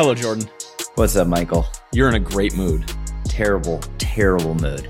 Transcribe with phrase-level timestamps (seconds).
[0.00, 0.48] Hello, Jordan.
[0.94, 1.66] What's up, Michael?
[1.92, 2.90] You're in a great mood.
[3.26, 4.88] Terrible, terrible mood.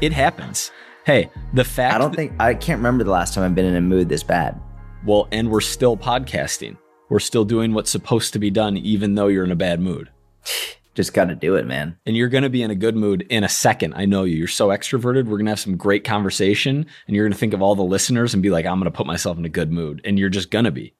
[0.00, 0.70] It happens.
[1.04, 3.74] Hey, the fact I don't think I can't remember the last time I've been in
[3.74, 4.60] a mood this bad.
[5.04, 6.76] well, and we're still podcasting.
[7.08, 10.10] We're still doing what's supposed to be done, even though you're in a bad mood.
[11.00, 11.96] Just got to do it, man.
[12.04, 13.94] And you're going to be in a good mood in a second.
[13.94, 14.36] I know you.
[14.36, 15.24] You're so extroverted.
[15.24, 17.82] We're going to have some great conversation, and you're going to think of all the
[17.82, 20.02] listeners and be like, I'm going to put myself in a good mood.
[20.04, 20.92] And you're just going to be.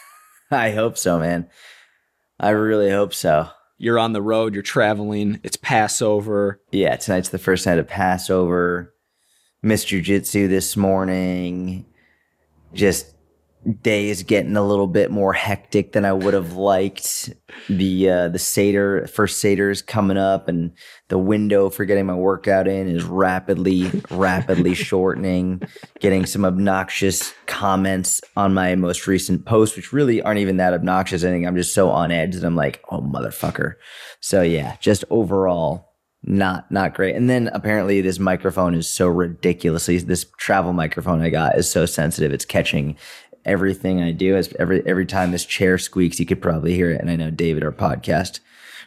[0.50, 1.48] I hope so, man.
[2.38, 3.48] I really hope so.
[3.78, 6.60] You're on the road, you're traveling, it's Passover.
[6.70, 8.92] Yeah, tonight's the first night of Passover.
[9.62, 11.86] Missed jujitsu this morning.
[12.74, 13.14] Just
[13.80, 17.30] day is getting a little bit more hectic than I would have liked.
[17.68, 20.72] The uh, the Seder first Seder is coming up, and
[21.08, 25.62] the window for getting my workout in is rapidly, rapidly shortening.
[26.00, 31.24] Getting some obnoxious comments on my most recent post, which really aren't even that obnoxious.
[31.24, 33.74] I think I'm just so on edge that I'm like, oh motherfucker.
[34.20, 35.88] So yeah, just overall
[36.24, 37.14] not not great.
[37.14, 41.86] And then apparently this microphone is so ridiculously this travel microphone I got is so
[41.86, 42.32] sensitive.
[42.32, 42.96] It's catching
[43.44, 44.36] everything I do.
[44.36, 47.00] As every every time this chair squeaks, you could probably hear it.
[47.00, 48.40] And I know David, our podcast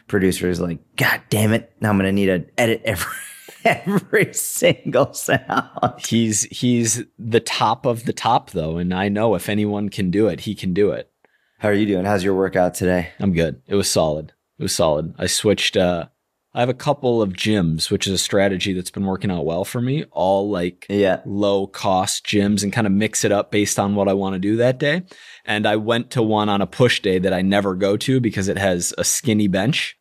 [0.08, 1.72] producer, is like, God damn it!
[1.80, 3.12] Now I'm gonna need to edit every
[3.64, 6.00] every single sound.
[6.06, 10.28] He's he's the top of the top though, and I know if anyone can do
[10.28, 11.10] it, he can do it.
[11.58, 12.04] How are you doing?
[12.04, 13.10] How's your workout today?
[13.20, 13.62] I'm good.
[13.66, 14.32] It was solid.
[14.58, 15.14] It was solid.
[15.18, 16.06] I switched uh
[16.54, 19.64] I have a couple of gyms, which is a strategy that's been working out well
[19.64, 21.20] for me, all like Yeah.
[21.24, 24.38] low cost gyms and kind of mix it up based on what I want to
[24.38, 25.02] do that day.
[25.46, 28.48] And I went to one on a push day that I never go to because
[28.48, 29.96] it has a skinny bench.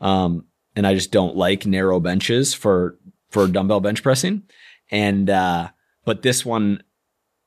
[0.00, 2.98] Um, and I just don't like narrow benches for
[3.30, 4.42] for dumbbell bench pressing.
[4.90, 5.68] And uh,
[6.04, 6.82] but this one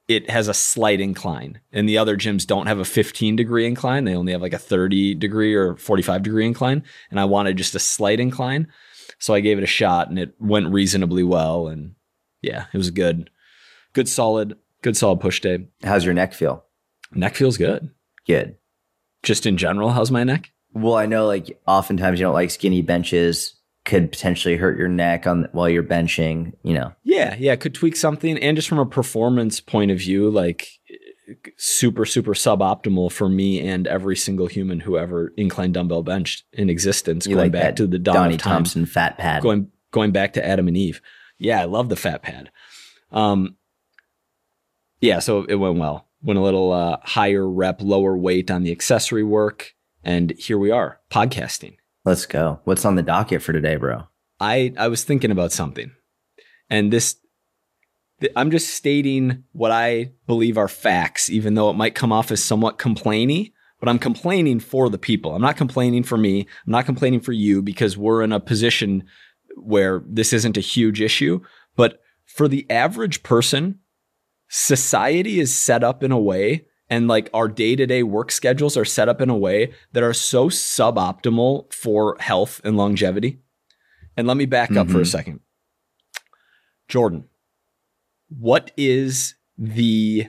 [0.08, 1.60] it has a slight incline.
[1.72, 4.06] And the other gyms don't have a 15 degree incline.
[4.06, 6.84] They only have like a 30 degree or 45 degree incline.
[7.12, 8.68] And I wanted just a slight incline.
[9.20, 11.68] So I gave it a shot and it went reasonably well.
[11.68, 11.96] And
[12.42, 13.30] yeah, it was good.
[13.94, 15.68] Good solid, good solid push day.
[15.84, 16.64] How's your neck feel?
[17.14, 17.90] Neck feels good.
[18.26, 18.58] Good.
[19.24, 20.52] Just in general, how's my neck?
[20.74, 23.57] Well, I know like oftentimes you don't like skinny benches
[23.88, 26.94] could potentially hurt your neck on while you're benching, you know.
[27.04, 28.38] Yeah, yeah, could tweak something.
[28.38, 30.68] And just from a performance point of view, like
[31.58, 36.70] super, super suboptimal for me and every single human who ever incline dumbbell benched in
[36.70, 38.38] existence, You going like back to the dawn Donnie.
[38.38, 39.42] Thompson fat pad.
[39.42, 41.02] going going back to Adam and Eve.
[41.40, 42.52] Yeah, I love the fat pad.
[43.12, 43.56] Um,
[45.00, 46.08] yeah, so it went well.
[46.22, 50.72] Went a little uh, higher rep, lower weight on the accessory work, and here we
[50.72, 51.78] are podcasting.
[52.08, 52.62] Let's go.
[52.64, 54.04] What's on the docket for today, bro?
[54.40, 55.92] I I was thinking about something,
[56.70, 57.18] and this
[58.22, 62.32] th- I'm just stating what I believe are facts, even though it might come off
[62.32, 63.52] as somewhat complainy.
[63.82, 65.36] But I'm complaining for the people.
[65.36, 66.48] I'm not complaining for me.
[66.66, 69.04] I'm not complaining for you because we're in a position
[69.58, 71.42] where this isn't a huge issue.
[71.76, 73.80] But for the average person,
[74.48, 79.10] society is set up in a way and like our day-to-day work schedules are set
[79.10, 83.40] up in a way that are so suboptimal for health and longevity.
[84.16, 85.08] And let me back up for a Mhm.
[85.08, 85.40] second.
[86.88, 87.26] Jordan,
[88.30, 90.28] what is the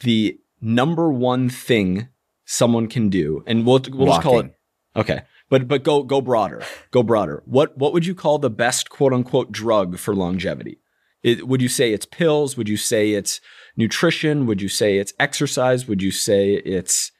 [0.00, 2.08] the number one thing
[2.44, 3.42] someone can do?
[3.46, 4.54] And we'll we'll just call it
[4.96, 5.22] Okay.
[5.50, 6.62] But but go go broader.
[6.90, 7.42] Go broader.
[7.46, 10.78] What what would you call the best quote unquote drug for longevity?
[11.22, 12.56] It, would you say it's pills?
[12.56, 13.40] Would you say it's
[13.76, 14.46] nutrition?
[14.46, 15.86] Would you say it's exercise?
[15.88, 17.10] Would you say it's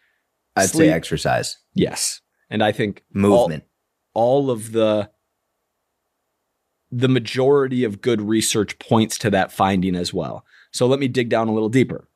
[0.57, 0.89] I'd sleep?
[0.89, 2.21] say exercise, yes?
[2.51, 3.65] And I think all- movement.
[4.15, 5.11] all of the
[6.91, 10.45] the majority of good research points to that finding as well.
[10.73, 12.09] So let me dig down a little deeper.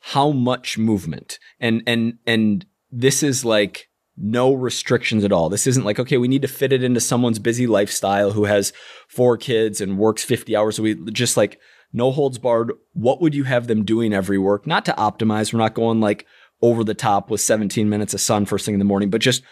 [0.00, 1.38] How much movement?
[1.58, 5.48] And and and this is like no restrictions at all.
[5.48, 8.72] This isn't like okay, we need to fit it into someone's busy lifestyle who has
[9.08, 11.12] four kids and works 50 hours a week.
[11.12, 11.58] Just like
[11.94, 12.72] no holds barred.
[12.92, 14.66] What would you have them doing every work?
[14.66, 15.52] Not to optimize.
[15.52, 16.26] We're not going like
[16.60, 19.42] over the top with 17 minutes of sun first thing in the morning, but just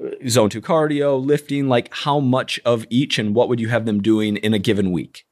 [0.00, 3.86] uh, zone two cardio, lifting, like how much of each and what would you have
[3.86, 5.24] them doing in a given week?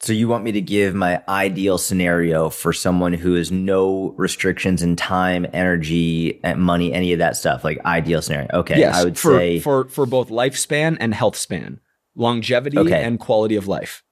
[0.00, 4.82] So you want me to give my ideal scenario for someone who has no restrictions
[4.82, 7.62] in time, energy, money, any of that stuff?
[7.62, 8.48] Like ideal scenario.
[8.52, 11.78] Okay, I would for, say for for both lifespan and health span,
[12.16, 13.04] longevity Okay.
[13.04, 14.02] and quality of life.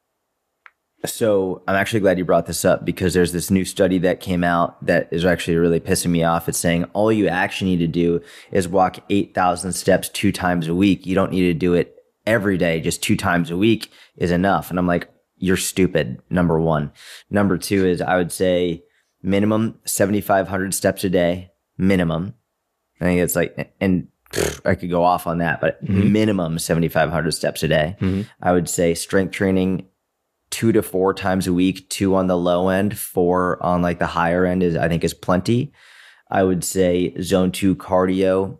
[1.06, 4.44] So I'm actually glad you brought this up because there's this new study that came
[4.44, 6.48] out that is actually really pissing me off.
[6.48, 8.20] It's saying all you actually need to do
[8.52, 11.06] is walk 8,000 steps two times a week.
[11.06, 14.68] You don't need to do it every day, just two times a week is enough.
[14.68, 15.08] And I'm like,
[15.38, 16.20] you're stupid.
[16.28, 16.92] Number one.
[17.30, 18.84] Number two is I would say
[19.22, 22.34] minimum 7,500 steps a day, minimum.
[23.00, 24.08] I think it's like, and
[24.66, 26.10] I could go off on that, but Mhm.
[26.10, 27.96] minimum 7,500 steps a day.
[28.00, 28.26] Mhm.
[28.42, 29.86] I would say strength training
[30.50, 34.06] two to four times a week, two on the low end, four on like the
[34.06, 35.72] higher end is, I think is plenty.
[36.30, 38.58] I would say zone two cardio,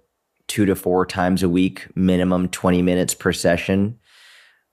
[0.49, 3.99] two to four times a week, minimum 20 minutes per session.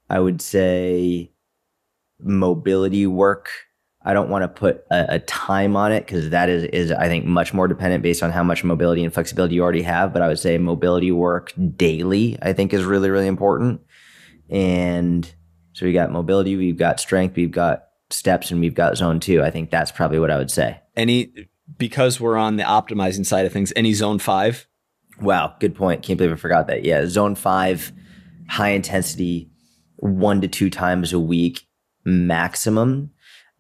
[0.10, 1.31] I would say
[2.19, 3.50] mobility work.
[4.04, 7.08] I don't want to put a, a time on it because that is, is, I
[7.08, 10.14] think, much more dependent based on how much mobility and flexibility you already have.
[10.14, 13.81] But I would say mobility work daily, I think, is really, really important.
[14.50, 15.30] And
[15.77, 19.44] so we got mobility, we've got strength, we've got steps, and we've got zone two.
[19.44, 20.79] I think that's probably what I would say.
[20.95, 21.31] Any
[21.77, 24.65] because we're on the optimizing side of things, any zone five?
[25.21, 26.01] Wow, good point.
[26.01, 26.83] Can't believe I forgot that.
[26.83, 27.91] Yeah, zone five,
[28.50, 29.51] high intensity,
[29.97, 31.68] one to two times a week
[32.03, 33.12] maximum.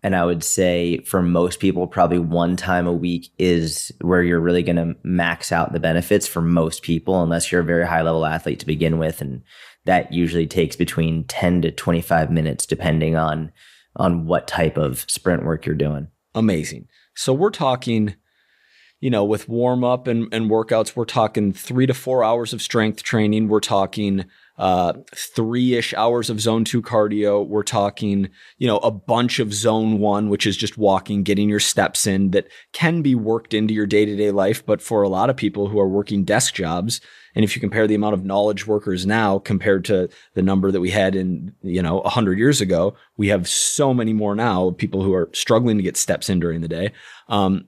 [0.01, 4.39] And I would say for most people, probably one time a week is where you're
[4.39, 8.01] really going to max out the benefits for most people, unless you're a very high
[8.01, 9.21] level athlete to begin with.
[9.21, 9.43] And
[9.87, 13.51] that usually takes between 10 to 25 minutes, depending on
[13.95, 16.07] on what type of sprint work you're doing.
[16.35, 16.87] Amazing.
[17.15, 18.15] So we're talking,
[18.99, 22.61] you know, with warm up and, and workouts, we're talking three to four hours of
[22.61, 23.47] strength training.
[23.47, 24.25] We're talking
[24.59, 27.47] uh, three ish hours of zone two cardio.
[27.47, 28.29] We're talking,
[28.59, 32.31] you know, a bunch of zone one, which is just walking, getting your steps in
[32.31, 34.63] that can be worked into your day to day life.
[34.63, 37.01] But for a lot of people who are working desk jobs,
[37.37, 40.81] and if you compare the amount of knowledge workers now compared to the number that
[40.81, 45.03] we had in, you know, 100 years ago, we have so many more now people
[45.03, 46.91] who are struggling to get steps in during the day.
[47.27, 47.67] Um,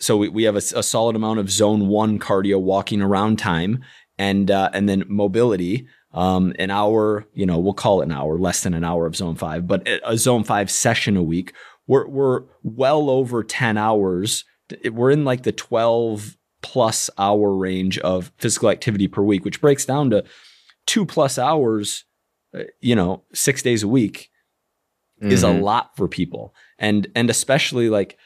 [0.00, 3.84] so we, we have a, a solid amount of zone one cardio walking around time
[4.18, 8.38] and uh, and then mobility um, an hour you know we'll call it an hour
[8.38, 11.52] less than an hour of zone five but a a zone five session a week
[11.86, 14.44] we're, we're well over 10 hours
[14.90, 19.84] we're in like the 12 plus hour range of physical activity per week which breaks
[19.84, 20.24] down to
[20.86, 22.04] two plus hours
[22.54, 24.30] uh, you know six days a week
[25.20, 25.62] is a Mhm.
[25.62, 28.16] lot for people and and especially like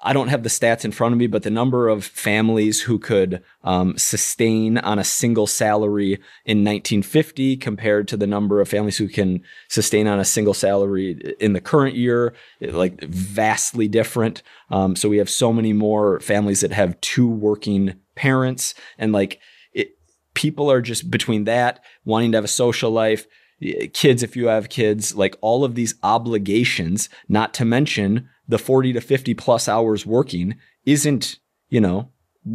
[0.00, 3.00] I don't have the stats in front of me, but the number of families who
[3.00, 6.14] could um, sustain on a single salary
[6.44, 11.34] in 1950 compared to the number of families who can sustain on a single salary
[11.40, 14.42] in the current year, like vastly different.
[14.70, 19.40] Um, so we have so many more families that have two working parents, and like
[19.72, 19.98] it,
[20.34, 23.26] people are just between that wanting to have a social life,
[23.62, 28.58] Eh, kids if you have kids, like all of these obligations, not to mention the
[28.58, 31.38] 40 to 50 plus hours working isn't,
[31.68, 32.10] you know,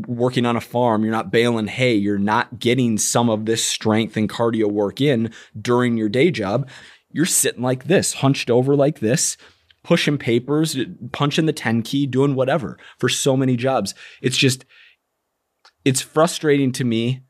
[0.07, 4.17] working on a farm, you're not baling hay, you're not getting some of this strength
[4.17, 6.67] and cardio work in during your day job.
[7.11, 9.37] You're sitting like this, hunched over like this,
[9.83, 13.93] pushing papers, eh, punching the 10 key, doing whatever for so many jobs.
[14.21, 14.65] It's just,
[15.85, 17.23] it's frustrating to me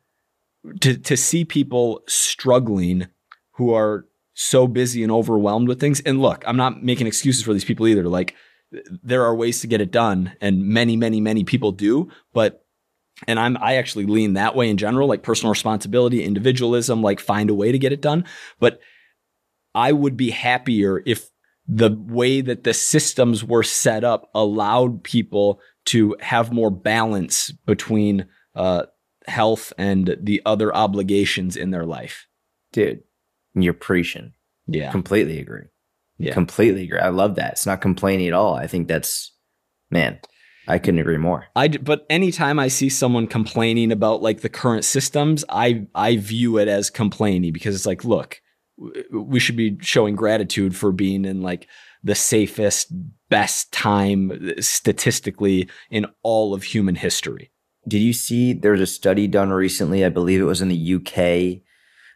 [0.82, 3.08] to, to see people struggling
[3.54, 6.02] who are so busy and overwhelmed with things.
[6.02, 8.08] And look, I'm not making excuses for these people either.
[8.08, 8.36] Like,
[9.04, 12.10] there are ways to get it done, and many, many, many people do.
[12.34, 12.66] But,
[13.28, 17.50] and I'm, I actually lean that way in general, like personal responsibility, individualism, like find
[17.50, 18.26] a way to get it done.
[18.60, 18.80] But
[19.76, 21.30] I would be happier if
[21.68, 28.26] the way that the systems were set up allowed people to have more balance between
[28.56, 28.84] uh,
[29.28, 32.28] health and the other obligations in their life.
[32.72, 33.04] Dude,
[33.56, 34.34] you're preaching.
[34.68, 34.92] Yeah.
[34.92, 35.66] Completely agree.
[36.18, 36.34] Yeah.
[36.34, 37.00] Completely agree.
[37.00, 37.54] I love that.
[37.54, 38.56] It's not complaining at all.
[38.56, 39.32] I think that's,
[39.92, 40.20] man,
[40.68, 41.46] I couldn't agree more.
[41.56, 46.58] I but anytime I see someone complaining about like the current systems, I I view
[46.58, 48.42] it as complaining because it's like, look,
[49.12, 51.68] we should be showing gratitude for being in like
[52.04, 52.94] the safest,
[53.30, 57.52] best time uh, statistically in all of human history.
[57.88, 60.06] Did you see there was a study done recently?
[60.06, 61.62] I believe it was in the UK.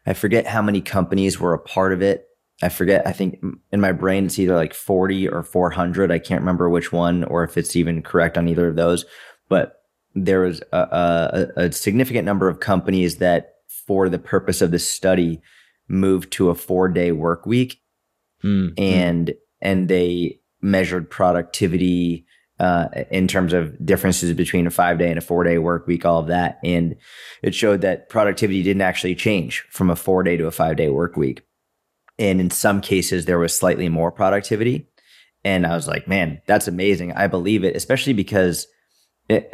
[0.07, 2.25] I forget how many companies were a part of it.
[2.63, 3.05] I forget.
[3.05, 3.39] I think
[3.71, 6.11] in my brain it's either like 40 or 400.
[6.11, 9.05] I can't remember which one or if it's even correct on either of those.
[9.47, 9.73] But
[10.15, 13.53] there was a, a, a significant number of companies that,
[13.85, 15.41] for the purpose of this study,
[15.87, 17.79] moved to a four day work week
[18.43, 22.25] Mm, and and they measured productivity
[22.59, 26.05] uh, in terms of differences between a five day and a four day work week,
[26.05, 26.95] all of that, and
[27.41, 30.89] it showed that productivity didn't actually change from a four day to a five day
[30.89, 31.43] work week,
[32.17, 34.89] and in some cases there was slightly more productivity,
[35.43, 37.13] and I was like, man, that's amazing.
[37.13, 38.67] I believe it, especially because
[39.29, 39.53] it,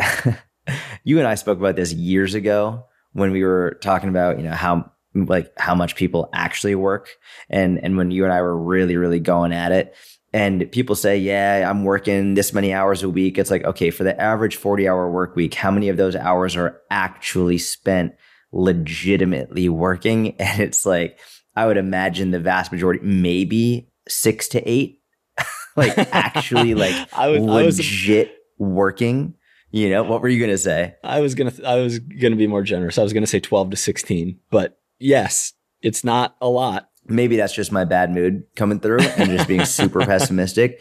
[1.03, 4.53] you and I spoke about this years ago when we were talking about you know
[4.53, 7.09] how like how much people actually work.
[7.49, 9.95] And and when you and I were really, really going at it,
[10.33, 13.37] and people say, Yeah, I'm working this many hours a week.
[13.37, 16.55] It's like, okay, for the average 40 hour work week, how many of those hours
[16.55, 18.13] are actually spent
[18.51, 20.35] legitimately working?
[20.39, 21.19] And it's like,
[21.55, 25.01] I would imagine the vast majority, maybe six to eight,
[25.75, 29.35] like actually like I was, I was legit working.
[29.69, 30.95] You know, what were you gonna say?
[31.03, 32.97] I was gonna I was gonna be more generous.
[32.97, 36.89] I was gonna say twelve to sixteen, but yes, it's not a lot.
[37.07, 40.79] Maybe that's just my bad mood coming through and just being super pessimistic.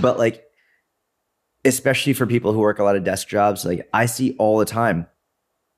[0.00, 0.44] But like,
[1.64, 4.64] especially for people who work a lot of desk jobs, like I see all the
[4.64, 5.06] time.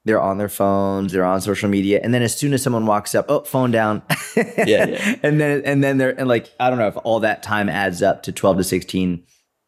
[0.05, 3.13] They're on their phones, they're on social media, and then as soon as someone walks
[3.13, 4.03] up, oh, phone down.
[4.37, 5.17] yeah, yeah.
[5.25, 8.03] And then and then they're and like I don't know if all that time adds
[8.03, 9.25] up to twelve to sixteen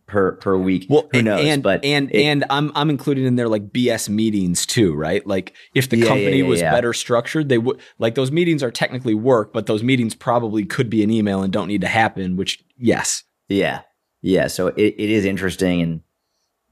[0.09, 0.87] per per week.
[0.89, 1.45] Well, who knows?
[1.47, 5.25] And but and it- and I'm I'm including in there like BS meetings too, right?
[5.27, 6.73] Like if the Yeah, company yeah, was yeah.
[6.73, 10.91] better structured, they would like those meetings are technically work, but those meetings probably could
[10.91, 12.37] be an email and don't need to happen.
[12.37, 13.83] Which yes, Yeah.
[14.21, 14.49] Yeah.
[14.49, 16.03] So it, it is interesting.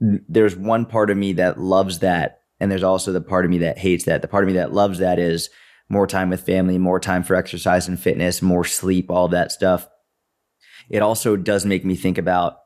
[0.00, 2.40] And there's one part of me that loves that.
[2.58, 4.22] And there's also the part of me that hates that.
[4.22, 5.48] The part of me that loves that is
[5.88, 9.88] more time with family, more time for exercise and fitness, more sleep, all that stuff.
[10.88, 12.56] It also does make me think about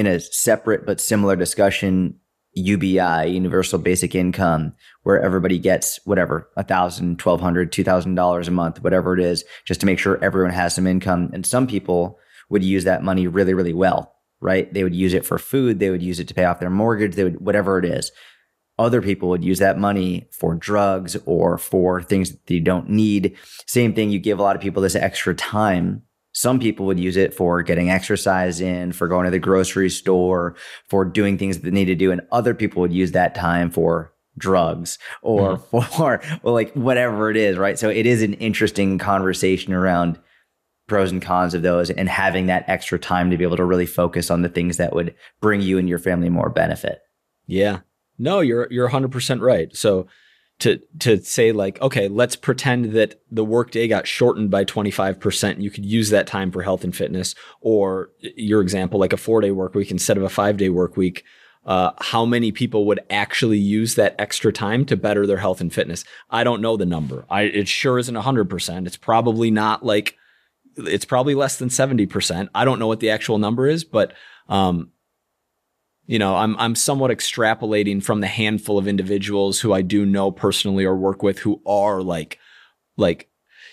[0.00, 2.18] in a separate but similar discussion,
[2.54, 8.48] UBI, universal basic income, where everybody gets whatever, a thousand, twelve hundred, two thousand dollars
[8.48, 11.30] a month, whatever it is, just to make sure everyone has some income.
[11.34, 14.72] And some people would use that money really, really well, right?
[14.72, 17.14] They would use it for food, they would use it to pay off their mortgage,
[17.14, 18.10] they would whatever it is.
[18.78, 23.36] Other people would use that money for drugs or for things that they don't need.
[23.66, 27.16] Same thing, you give a lot of people this extra time some people would use
[27.16, 30.54] it for getting exercise in, for going to the grocery store,
[30.88, 32.12] for doing things that they need to do.
[32.12, 35.80] And other people would use that time for drugs or mm-hmm.
[35.96, 37.78] for, or like whatever it is, right?
[37.78, 40.18] So it is an interesting conversation around
[40.86, 43.86] pros and cons of those and having that extra time to be able to really
[43.86, 47.00] focus on the things that would bring you and your family more benefit.
[47.46, 47.80] yeah,
[48.18, 49.74] no, you're you're 100 percent right.
[49.74, 50.06] So
[50.60, 55.60] to to say like, okay, let's pretend that the workday got shortened by 25 percent.
[55.60, 59.40] You could use that time for health and fitness, or your example, like a four
[59.40, 61.24] day work week instead of a five day work week.
[61.66, 65.72] Uh, how many people would actually use that extra time to better their health and
[65.72, 66.04] fitness?
[66.30, 67.26] I don't know the number.
[67.28, 68.86] I it sure isn't 100 percent.
[68.86, 70.16] It's probably not like
[70.76, 72.50] it's probably less than 70 percent.
[72.54, 74.12] I don't know what the actual number is, but
[74.48, 74.90] um,
[76.06, 80.30] you know, I'm I'm somewhat extrapolating from the handful of individuals who I do know
[80.30, 82.38] personally or work with who are like
[82.96, 83.28] like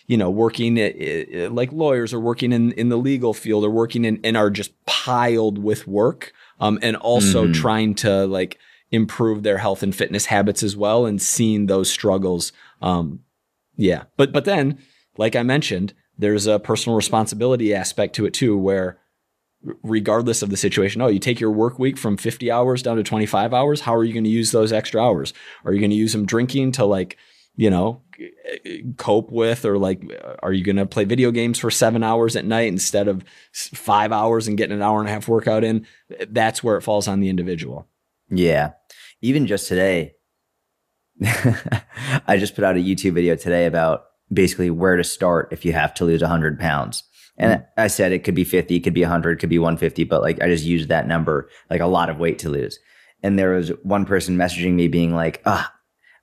[0.05, 3.69] you know working at, at- like lawyers or working in in the legal field or
[3.71, 7.53] working in and are just piled with work um and also Mhm.
[7.53, 8.57] trying to like
[8.91, 13.19] improve their health and fitness habits as well and seeing those struggles um
[13.75, 14.77] yeah but but then
[15.17, 18.99] like I mentioned there's a personal responsibility aspect to it too where
[19.63, 21.01] regardless of the situation.
[21.01, 23.81] Oh, you take your work week from 50 hours down to 25 hours.
[23.81, 25.33] How are you going to use those extra hours?
[25.65, 27.17] Are you going to use them drinking to like,
[27.55, 28.03] you know,
[28.97, 30.03] cope with, or like,
[30.43, 34.11] are you going to play video games for seven hours at night instead of five
[34.11, 35.85] hours and getting an hour and a half workout in?
[36.29, 37.87] That's where it falls on the individual.
[38.29, 38.73] Yeah.
[39.21, 40.13] Even just today,
[42.27, 45.73] I just put out a YouTube video today about basically where to start if you
[45.73, 47.03] have to lose 100 pounds.
[47.37, 50.03] And I said it could be 50, it could be 100, it could be 150,
[50.05, 52.79] but like I just used that number, like a lot of weight to lose.
[53.21, 55.71] And there was one person messaging me being like, ah,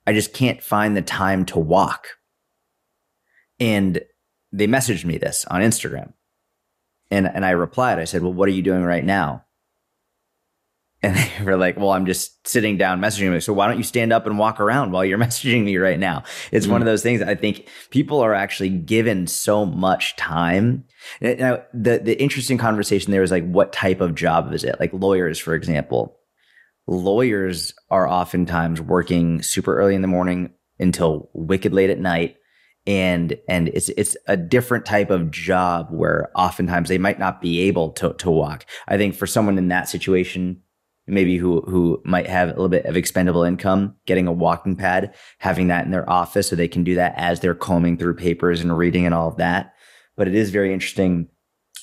[0.05, 2.07] I just can't find the time to walk.
[3.59, 4.01] And
[4.51, 6.13] they messaged me this on Instagram.
[7.09, 9.44] And, and I replied, I said, well, what are you doing right now?
[11.05, 13.39] And they were like, well, I'm just sitting down messaging me.
[13.39, 16.23] So why don't you stand up and walk around while you're messaging me right now?
[16.51, 16.91] It's one of mm.
[16.91, 20.85] those things I think people are actually given so much time.
[21.21, 24.79] Now, the, the interesting conversation there is like, what type of job is it?
[24.79, 26.17] Like lawyers, for example.
[26.87, 32.37] Lawyers are oftentimes working super early in the morning until wicked late at night.
[32.87, 37.61] And and it's it's a different type of job where oftentimes they might not be
[37.61, 38.67] able to to walk.
[38.87, 40.61] I think for someone in that situation,
[41.07, 45.13] maybe who who might have a little bit of expendable income, getting a walking pad,
[45.39, 48.61] having that in their office so they can do that as they're combing through papers
[48.61, 49.73] and reading and all of that.
[50.15, 51.27] But it is very interesting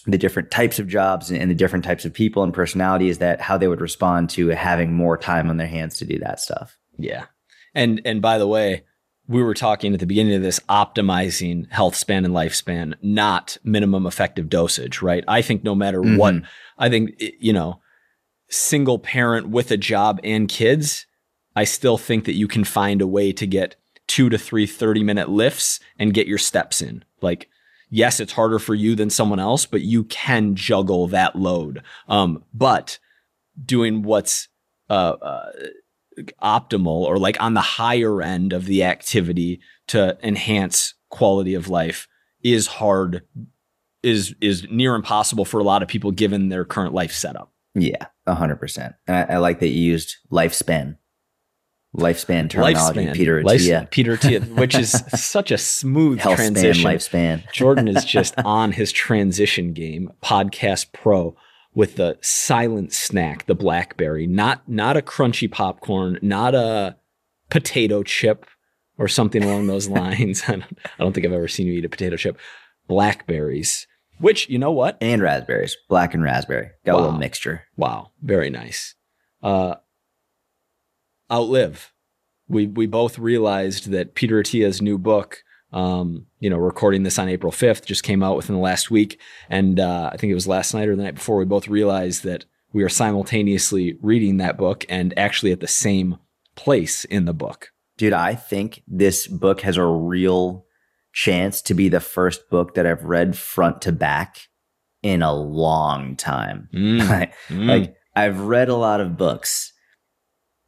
[0.06, 3.56] the different types of jobs and the different types of people and personalities that how
[3.56, 6.76] they would respond to having more time on their hands to do that stuff.
[6.98, 7.26] Yeah.
[7.74, 8.82] And and by the way,
[9.28, 14.06] we were talking at the beginning of this optimizing health span and lifespan, not minimum
[14.06, 15.22] effective dosage, right?
[15.28, 16.46] I think no matter what, Mhm.
[16.78, 17.80] I think you know,
[18.52, 21.06] single parent with a job and kids,
[21.56, 25.02] I still think that you can find a way to get two to three 30
[25.02, 27.04] minute lifts and get your steps in.
[27.20, 27.48] Like,
[27.88, 31.82] yes, it's harder for you than someone else, but you can juggle that load.
[32.08, 32.98] Um, but
[33.64, 34.48] doing what's
[34.90, 35.52] uh, uh,
[36.42, 42.08] optimal or like on the higher end of the activity to enhance quality of life
[42.42, 43.22] is hard
[44.02, 48.06] is is near impossible for a lot of people given their current life setup Yeah,
[48.28, 48.94] hundred percent.
[49.06, 50.96] And I, I like that you used lifespan,
[51.96, 53.12] lifespan terminology.
[53.12, 56.84] Peter Life- Attia, Peter Attia, which is such a smooth health span, transition.
[56.90, 57.52] lifespan.
[57.52, 61.34] Jordan is just on his transition game, Podcast Pro,
[61.74, 66.96] with the silent snack, the BlackBerry, not not a crunchy popcorn, not a
[67.50, 68.46] potato chip
[68.98, 70.42] or something along those lines.
[70.46, 72.38] I don't, I don't think I've ever seen you eat a potato chip.
[72.88, 73.86] Blackberries,
[74.22, 74.96] which you know what?
[75.00, 76.70] And raspberries, black and raspberry.
[76.86, 77.64] Got a little mixture.
[77.76, 78.94] Wow, very nice.
[79.42, 79.74] Uh,
[81.30, 81.92] outlive.
[82.48, 87.28] We we both realized that Peter Attia's new book, um, you know, recording this on
[87.28, 90.48] April fifth, just came out within the last week, and uh, I think it was
[90.48, 91.36] last night or the night before.
[91.36, 96.18] We both realized that we are simultaneously reading that book and actually at the same
[96.54, 97.72] place in the book.
[97.96, 100.64] Dude, I think this book has a real
[101.12, 104.48] chance to be the first book that I've read front to back
[105.02, 106.68] in a long time.
[106.72, 107.66] Mm, mm.
[107.66, 109.72] like I've read a lot of books,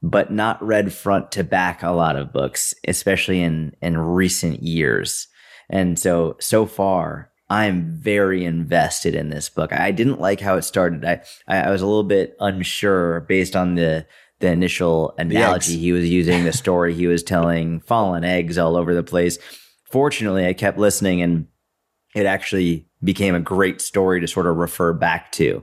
[0.02, 5.28] but not read front to back a lot of books, especially in in recent years.
[5.70, 9.72] And so so far, I'm very invested in this book.
[9.72, 11.04] I didn't like how it started.
[11.04, 14.06] I I, was a little bit unsure based on the
[14.40, 15.80] the initial analogy eggs.
[15.80, 19.38] he was using, the story he was telling, fallen eggs all over the place.
[19.94, 21.46] Fortunately, I kept listening and
[22.16, 25.62] it actually became a great story to sort of refer back to.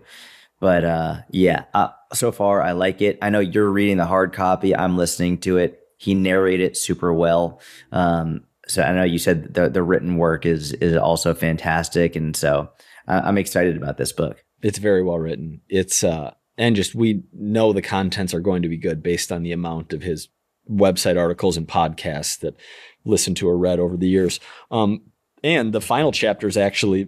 [0.61, 3.17] But uh, yeah, uh, so far I like it.
[3.21, 4.73] I know you're reading the hard copy.
[4.73, 5.81] I'm listening to it.
[5.97, 7.59] He narrated it super well.
[7.91, 12.33] Um, so I know you said the the written work is is also fantastic, and
[12.33, 12.69] so
[13.09, 14.45] I'm excited about this book.
[14.62, 15.60] it's very well written.
[15.67, 19.43] It's uh and just we know the contents are going to be good based on
[19.43, 20.29] the amount of his
[20.69, 22.56] website articles and podcasts that
[23.05, 24.39] listened to or read over the years.
[24.69, 25.01] Um
[25.43, 27.07] and the final chapter is actually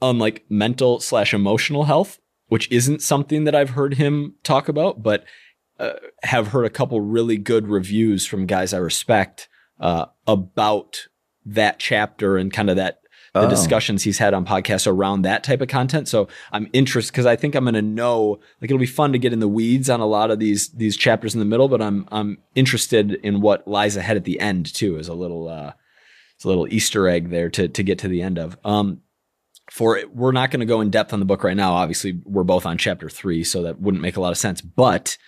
[0.00, 5.02] on like mental slash emotional health, which isn't something that I've heard him talk about,
[5.02, 5.24] but
[5.78, 9.48] uh, have heard a couple really good reviews from guys I respect
[9.80, 11.06] uh, about
[11.44, 13.00] that chapter and kind of that
[13.40, 13.50] the Oh.
[13.50, 16.08] discussions he's had on podcasts around that type of content.
[16.08, 18.40] So I'm interested because I think I'm going to know.
[18.60, 20.96] Like it'll be fun to get in the weeds on a lot of these these
[20.96, 24.72] chapters in the middle, but I'm I'm interested in what lies ahead at the end
[24.72, 24.98] too.
[24.98, 25.72] As a little uh,
[26.34, 28.56] it's a little Easter egg there to to get to the end of.
[28.64, 29.00] Um,
[29.70, 31.72] for it, we're not going to go in depth on the book right now.
[31.74, 34.60] Obviously, we're both on chapter three, so that wouldn't make a lot of sense.
[34.60, 35.18] But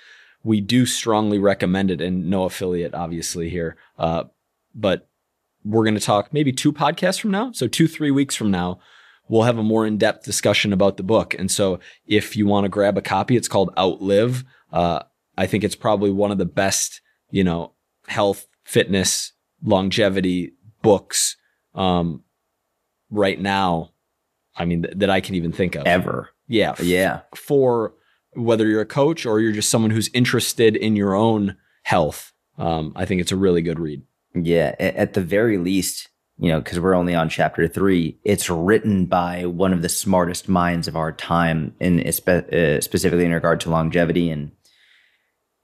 [0.44, 3.76] we do strongly recommend it, and no affiliate, obviously here.
[3.98, 4.24] Uh,
[4.76, 5.07] but
[5.68, 7.52] we're going to talk maybe two podcasts from now.
[7.52, 8.78] So two, three weeks from now,
[9.28, 11.34] we'll have a more in-depth discussion about the book.
[11.38, 14.44] And so if you want to grab a copy, it's called Outlive.
[14.72, 15.00] Uh,
[15.36, 17.00] I think it's probably one of the best,
[17.30, 17.72] you know,
[18.06, 20.52] health, fitness, longevity
[20.82, 21.36] books
[21.74, 22.22] um,
[23.10, 23.90] right now.
[24.56, 25.86] I mean, th- that I can even think of.
[25.86, 26.70] Ever, Yeah.
[26.70, 27.94] f- yeah, For
[28.32, 32.92] whether you're a coach or you're just someone who's interested in your own health, um,
[32.96, 34.02] I think it's a really good read.
[34.46, 34.74] Yeah.
[34.78, 39.44] At the very least, you know, because we're only on chapter three, it's written by
[39.44, 43.70] one of the smartest minds of our time, in espe- uh, specifically in regard to
[43.70, 44.30] longevity.
[44.30, 44.52] And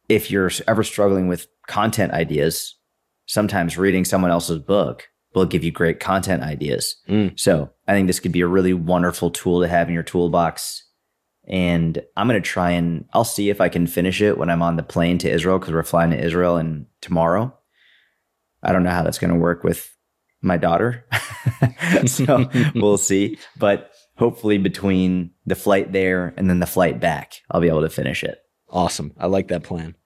[0.09, 2.77] if you're ever struggling with content ideas,
[3.27, 6.97] sometimes reading someone else's book will give you great content ideas.
[7.09, 7.39] Mm.
[7.39, 10.83] So I think this could be a really wonderful tool to have in your toolbox.
[11.47, 14.63] And I'm going to try and I'll see if I can finish it when I'm
[14.63, 17.57] on the plane to Israel because we're flying to Israel and tomorrow.
[18.65, 19.95] I don't know how that's going to work with
[20.43, 21.05] my daughter.
[22.07, 23.39] so we'll see.
[23.57, 27.91] But hopefully, between the flight there and then the flight back, I'll be able to
[27.91, 28.39] finish it.
[28.69, 29.13] Awesome.
[29.19, 29.97] I like that plan.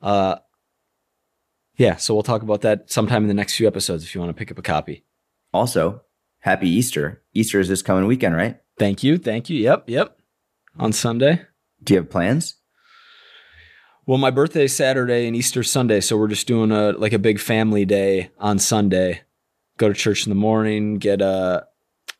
[0.00, 0.36] Uh,
[1.76, 4.30] yeah, so we'll talk about that sometime in the next few episodes if you want
[4.30, 5.04] to pick up a copy.
[5.52, 6.02] Also,
[6.40, 7.22] happy Easter.
[7.34, 8.58] Easter is this coming weekend, right?
[8.78, 9.18] Thank you.
[9.18, 9.58] Thank you.
[9.58, 9.84] Yep.
[9.86, 10.18] Yep.
[10.78, 11.42] On Sunday.
[11.82, 12.56] Do you have plans?
[14.08, 17.18] Well, my birthday is Saturday and Easter Sunday, so we're just doing a like a
[17.18, 19.20] big family day on Sunday.
[19.76, 21.66] Go to church in the morning, get a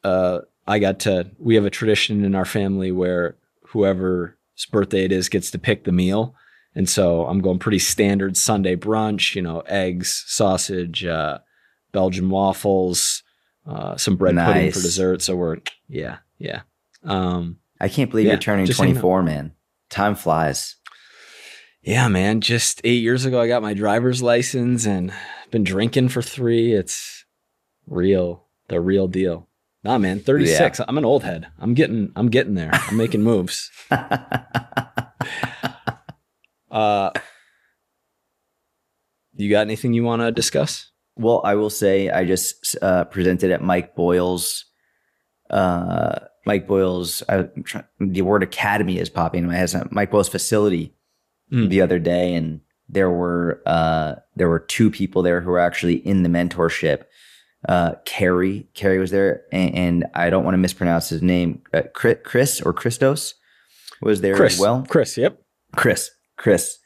[0.05, 3.37] uh I got to we have a tradition in our family where
[3.69, 4.35] whoever's
[4.71, 6.35] birthday it is gets to pick the meal.
[6.75, 11.39] And so I'm going pretty standard Sunday brunch, you know, eggs, sausage, uh
[11.93, 13.23] Belgian waffles,
[13.67, 15.23] uh some bread pudding for dessert.
[15.23, 15.57] So we're
[15.89, 16.61] yeah, yeah.
[17.03, 19.01] Um I can't believe Yeah, you're turning just hang out.
[19.01, 19.53] 24, man.
[19.89, 20.77] Time flies.
[21.83, 22.41] Yeah, man.
[22.41, 25.13] Just eight years ago, I got my driver's license and
[25.51, 26.75] been drinking for three.
[26.75, 27.25] It's
[27.87, 29.49] real, the real deal.
[29.85, 30.81] Nah, man, 36.
[30.87, 31.47] I'm an old head.
[31.59, 32.71] I'm getting I'm getting there.
[32.73, 33.71] I'm making moves.
[36.71, 37.11] Uh
[39.39, 40.91] you got anything you want to discuss?
[41.17, 44.67] Well, I will say I just uh, presented at Mike Boyle's.
[45.49, 47.23] Uh, Mike Boyle's.
[47.29, 49.73] I'm trying, the word academy is popping in my head.
[49.93, 50.93] Mike Boyle's facility
[51.53, 51.69] Mm.
[51.69, 55.95] the other day, and there were uh, there were two people there who were actually
[55.95, 57.05] in the mentorship.
[57.69, 61.63] Uh, Carrie, Carrie was there, and, and I don't want to mispronounce his name.
[61.73, 63.35] Uh, Chris, or Christos
[64.01, 64.55] was there Chris.
[64.55, 64.85] as well.
[64.89, 65.43] Chris, yep.
[65.75, 66.79] Chris, Chris.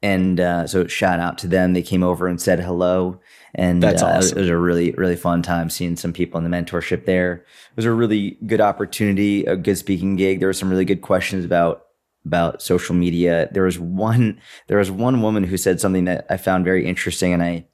[0.00, 1.72] And uh, so shout out to them.
[1.72, 3.20] They came over and said hello.
[3.54, 4.38] And That's uh, awesome.
[4.38, 7.34] it was a really, really fun time seeing some people in the mentorship there.
[7.34, 10.38] It was a really good opportunity, a good speaking gig.
[10.38, 11.87] There were some really good questions about
[12.24, 13.48] about social media.
[13.52, 17.32] There was one there was one woman who said something that I found very interesting
[17.32, 17.66] and I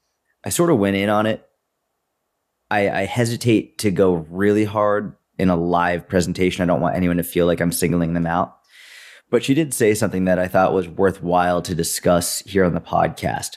[0.45, 1.47] I sort of went in on it.
[2.71, 6.63] I, I hesitate to go really hard in a live presentation.
[6.63, 8.57] I don't want anyone to feel like I'm singling them out.
[9.31, 12.81] But she did say something that I thought was worthwhile to discuss here on the
[12.81, 13.57] podcast.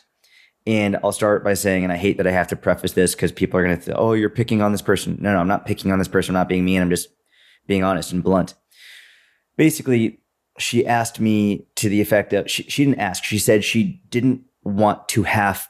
[0.66, 3.32] And I'll start by saying, and I hate that I have to preface this because
[3.32, 5.18] people are going to think, oh, you're picking on this person.
[5.22, 6.36] No, no, I'm not picking on this person.
[6.36, 6.82] I'm not being mean.
[6.82, 7.10] I'm just
[7.68, 8.56] being honest and blunt.
[9.56, 10.20] Basically,
[10.58, 13.24] she asked me to the effect of, she, she didn't ask.
[13.24, 15.68] She said she didn't want to have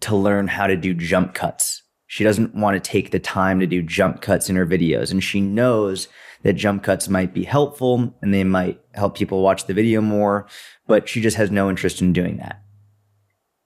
[0.00, 1.82] to learn how to do jump cuts.
[2.06, 5.10] She doesn't want to take the time to do jump cuts in her videos.
[5.10, 6.08] And she knows
[6.42, 10.46] that jump cuts might be helpful and they might help people watch the video more,
[10.86, 12.62] but she just has no interest in doing that.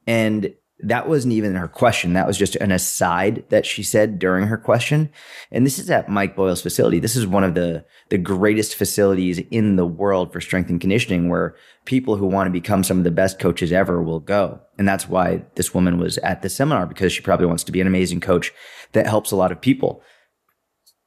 [0.07, 2.13] And that wasn't even her question.
[2.13, 5.11] That was just an aside that she said during her question.
[5.51, 7.01] And this is at Mike Boyle's facility.
[7.01, 11.29] This is one of the, the greatest facilities in the world for strength and conditioning
[11.29, 14.61] where people who want to become some of the best coaches ever will go.
[14.79, 17.81] And that's why this woman was at the seminar because she probably wants to be
[17.81, 18.53] an amazing coach
[18.93, 20.03] that helps a lot of people.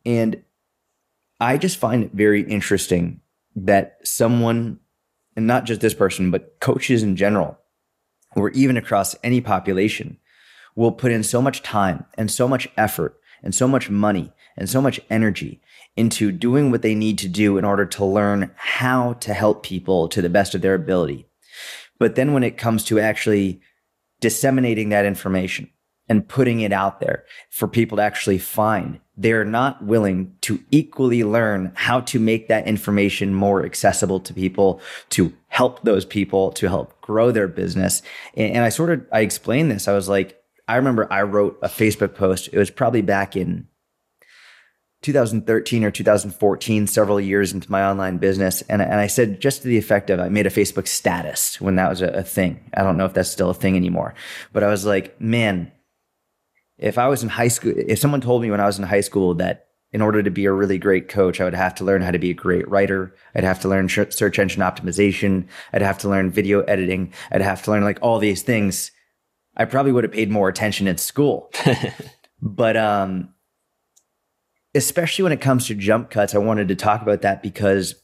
[0.06, 0.44] And
[1.40, 3.22] I just find it very interesting
[3.56, 4.80] that someone,
[5.38, 7.58] and not just this person, but coaches in general,
[8.36, 10.18] or even across any population,
[10.76, 14.70] will put in so much time and so much effort and so much money and
[14.70, 15.62] so much energy
[15.96, 20.08] into doing what they need to do in order to learn how to help people
[20.08, 21.28] to the best of their ability.
[22.00, 23.62] But then when it comes to actually
[24.22, 25.70] disseminating that information
[26.08, 31.24] and putting it out there for people to actually find, they're not willing to equally
[31.24, 36.68] learn how to make that information more accessible to people, to help those people, to
[36.68, 38.02] help grow their business.
[38.36, 39.88] And, and I sort of, I explained this.
[39.88, 42.50] I was like, I remember I wrote a Facebook post.
[42.52, 43.68] It was probably back in
[45.04, 48.62] 2013 or 2014, several years into my online business.
[48.64, 51.76] And, and I said, just to the effect of, I made a Facebook status when
[51.76, 52.72] that was a, a thing.
[52.76, 54.16] I don't know if that's still a thing anymore,
[54.54, 55.72] but I was like, man,
[56.82, 59.02] if I was in high school, if someone told me when I was in high
[59.02, 62.02] school that in order to be a really great coach, I would have to learn
[62.02, 63.14] how to be a great writer.
[63.36, 65.48] I'd have to learn sh- search engine optimization.
[65.74, 67.14] I'd have to learn video editing.
[67.32, 68.92] I'd have to learn like all these things.
[69.56, 71.52] I probably would have paid more attention in school.
[72.42, 73.34] but um,
[74.74, 77.96] especially when it comes to jump cuts, I wanted to talk about that because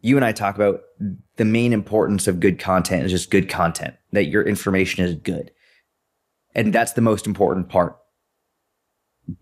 [0.00, 0.80] you and I talk about
[1.36, 5.50] the main importance of good content is just good content, that your information is good.
[6.54, 7.96] And that's the most important part.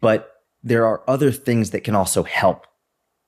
[0.00, 2.66] But there are other things that can also help,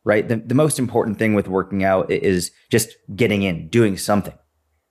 [0.05, 0.27] right?
[0.27, 4.35] The, the most important thing with working out is just getting in, doing something,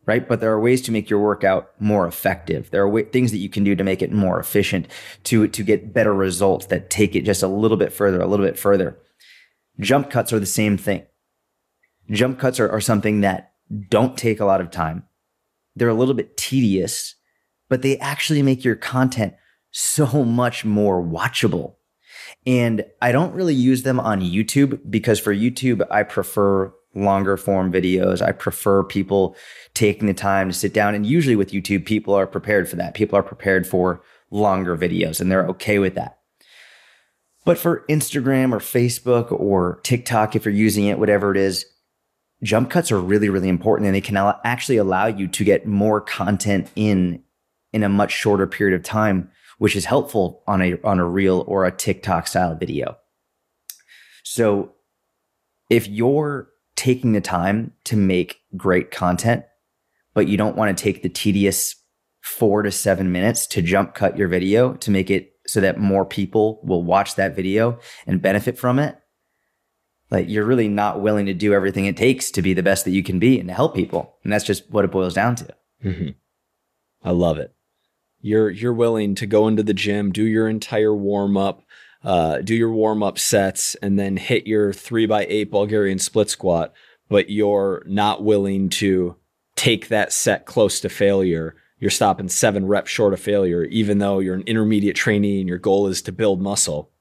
[0.06, 0.26] right?
[0.26, 2.72] But there are ways to make your workout more effective.
[2.72, 4.88] There are wa- things that you can do to make it more efficient,
[5.26, 8.46] to, to get better results that take it just a little bit further, a little
[8.46, 8.98] bit further.
[9.80, 11.06] Jump cuts are the same thing.
[12.10, 13.52] Jump cuts are, are something that
[13.90, 15.04] don't take a lot of time.
[15.76, 17.16] They're a little bit tedious,
[17.70, 19.34] but they actually make your content
[19.72, 21.76] so much more watchable.
[22.46, 27.72] And I don't really use them on YouTube because for YouTube, I prefer longer form
[27.72, 28.22] videos.
[28.22, 29.36] I prefer people
[29.74, 30.96] taking the time to sit down.
[30.96, 32.96] And usually with YouTube, people are prepared for that.
[32.96, 34.02] People are prepared for
[34.32, 36.20] longer videos and they're okay with that.
[37.46, 41.66] But for Instagram or Facebook or TikTok, if you're using it, whatever it is,
[42.44, 46.02] jump cuts are really, really important and they can actually allow you to get more
[46.02, 47.24] content in
[47.78, 51.46] in a much shorter period of time, which is helpful on a on a reel
[51.48, 52.98] or a TikTok style video.
[54.24, 54.74] So
[55.70, 59.46] if you're taking the time to make great content,
[60.14, 61.76] but you don't want to take the tedious
[62.22, 66.06] four to seven minutes to jump cut your video to make it so that more
[66.06, 68.98] people will watch that video and benefit from it,
[70.12, 72.92] like you're really not willing to do everything it takes to be the best that
[72.92, 74.18] you can be and to help people.
[74.24, 75.56] And that's just what it boils down to.
[75.86, 76.16] Mhm.
[77.04, 77.54] I love it.
[78.28, 81.64] You're you're willing to go into the gym, do your entire warm up,
[82.04, 86.30] uh, do your warm up sets, and then hit your three by eight Bulgarian split
[86.30, 86.74] squat,
[87.10, 89.16] but you're not willing to
[89.56, 91.56] take that set close to failure.
[91.80, 95.60] You're stopping seven reps short of failure, even though you're an intermediate trainee and your
[95.60, 96.92] goal is to build muscle.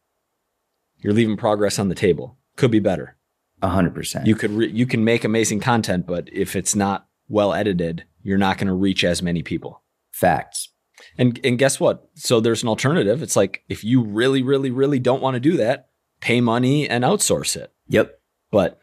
[0.98, 2.38] You're leaving progress on the table.
[2.56, 3.16] Could be better.
[3.62, 4.26] A hundred percent.
[4.26, 8.38] You could re- you can make amazing content, but if it's not well edited, you're
[8.38, 9.82] not going to reach as many people.
[10.12, 10.68] Facts.
[11.18, 12.08] And and guess what?
[12.14, 13.22] So there's an alternative.
[13.22, 15.88] It's like if you really, really, really don't want to do that,
[16.20, 17.72] pay money and outsource it.
[17.88, 18.18] Yep.
[18.50, 18.78] But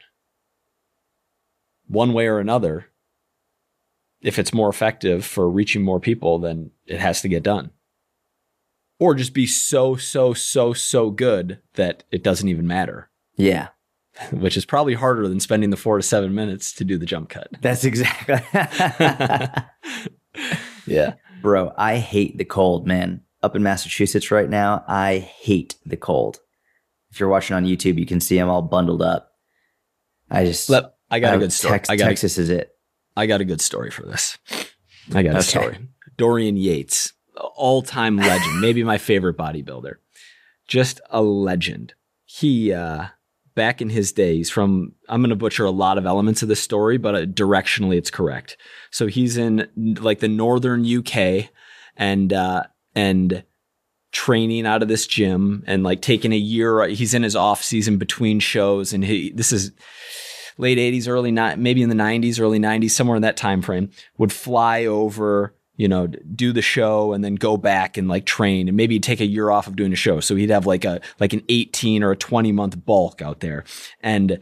[1.87, 2.87] one way or another,
[4.21, 7.71] if it's more effective for reaching more people, then it has to get done.
[8.99, 13.69] Or just be so, so, so, so good that it doesn't even matter, Yeah.
[14.31, 17.29] which is probably harder than spending the four to seven minutes to do the jump
[17.29, 17.47] cut.
[17.61, 18.37] That's exactly.
[20.85, 21.13] Yeah.
[21.43, 23.21] Bro, I hate the cold, man.
[23.43, 26.39] Up in Massachusetts right now, I hate the cold.
[27.11, 29.33] If you're watching on YouTube, you can see I'm all bundled up.
[30.31, 31.73] I just Let, I got a uh, good story.
[31.73, 32.73] Tex- I got a, Texas is it.
[33.17, 34.37] I got a good story for this.
[35.13, 35.41] I got a Okay.
[35.41, 35.77] story.
[36.15, 39.95] Dorian Yates, all time legend, maybe my favorite bodybuilder.
[40.65, 41.93] Just a legend.
[42.23, 43.07] He, uh,
[43.55, 46.55] back in his days, from, I'm going to butcher a lot of elements of the
[46.55, 48.57] story, but uh, directionally it's correct.
[48.91, 49.67] So he's in
[49.99, 51.49] like the northern UK
[51.95, 52.63] and, uh,
[52.95, 53.43] and,
[54.13, 57.97] training out of this gym and like taking a year he's in his off season
[57.97, 59.71] between shows and he this is
[60.59, 63.89] late 80s early ni- maybe in the 90s early 90s somewhere in that time frame
[64.19, 68.67] would fly over you know do the show and then go back and like train
[68.67, 70.19] and maybe take a year off of doing a show.
[70.19, 73.63] So he'd have like a like an 18 or a 20 month bulk out there.
[74.01, 74.39] And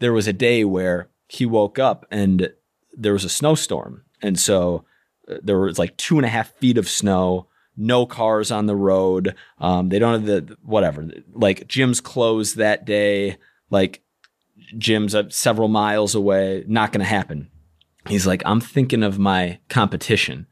[0.00, 2.52] there was a day where he woke up and
[2.92, 4.04] there was a snowstorm.
[4.22, 4.84] And so
[5.28, 8.76] uh, there was like two and a half feet of snow no cars on the
[8.76, 9.34] road.
[9.58, 11.08] Um, they don't have the whatever.
[11.32, 13.36] Like gyms closed that day.
[13.68, 14.00] Like
[14.76, 16.62] gyms up several miles away.
[16.68, 17.50] Not going to happen.
[18.06, 20.46] He's like i'm thinking of my competition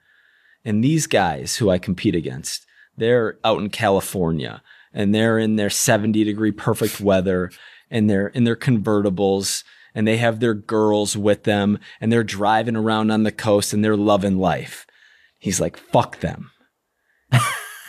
[0.65, 5.71] and these guys who i compete against they're out in california and they're in their
[5.71, 7.51] 70 degree perfect weather
[7.91, 12.77] and they're in their convertibles and they have their girls with them and they're driving
[12.77, 14.87] around on the coast and they're loving life
[15.39, 16.51] he's like fuck them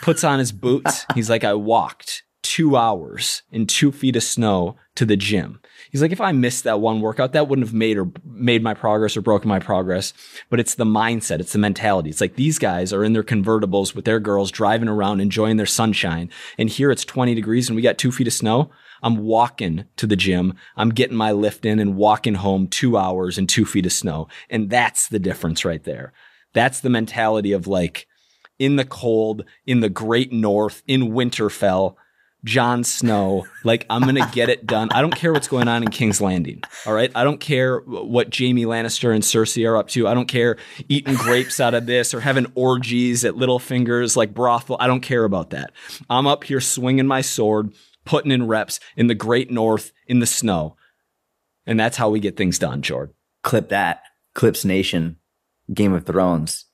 [0.04, 1.06] puts on his boots.
[1.14, 5.60] He's like, I walked two hours in two feet of snow to the gym.
[5.90, 8.74] He's like, if I missed that one workout, that wouldn't have made or made my
[8.74, 10.12] progress or broken my progress.
[10.50, 12.10] But it's the mindset, it's the mentality.
[12.10, 15.66] It's like these guys are in their convertibles with their girls driving around, enjoying their
[15.66, 16.30] sunshine.
[16.58, 18.70] And here it's 20 degrees and we got two feet of snow.
[19.02, 20.54] I'm walking to the gym.
[20.76, 24.28] I'm getting my lift in and walking home two hours and two feet of snow.
[24.48, 26.12] And that's the difference right there.
[26.54, 28.06] That's the mentality of like,
[28.58, 31.96] in the cold, in the great north, in Winterfell,
[32.44, 34.90] Jon Snow, like I'm gonna get it done.
[34.92, 36.62] I don't care what's going on in King's Landing.
[36.86, 37.10] All right.
[37.14, 40.06] I don't care what Jaime Lannister and Cersei are up to.
[40.06, 44.76] I don't care eating grapes out of this or having orgies at Littlefingers like brothel.
[44.78, 45.72] I don't care about that.
[46.10, 47.72] I'm up here swinging my sword,
[48.04, 50.76] putting in reps in the great north in the snow.
[51.66, 53.14] And that's how we get things done, Jord.
[53.42, 54.02] Clip that.
[54.34, 55.16] Clips Nation.
[55.72, 56.66] Game of Thrones.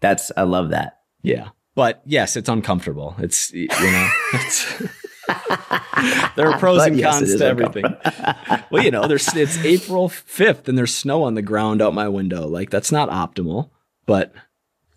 [0.00, 0.98] That's I love that.
[1.22, 1.50] Yeah.
[1.74, 3.14] But yes, it's uncomfortable.
[3.18, 4.82] It's you know, it's
[6.36, 7.84] there are pros But and yes, cons to everything.
[8.70, 12.08] well, you know, there's it's April 5th and there's snow on the ground out my
[12.08, 12.46] window.
[12.46, 13.70] Like that's not optimal,
[14.06, 14.32] but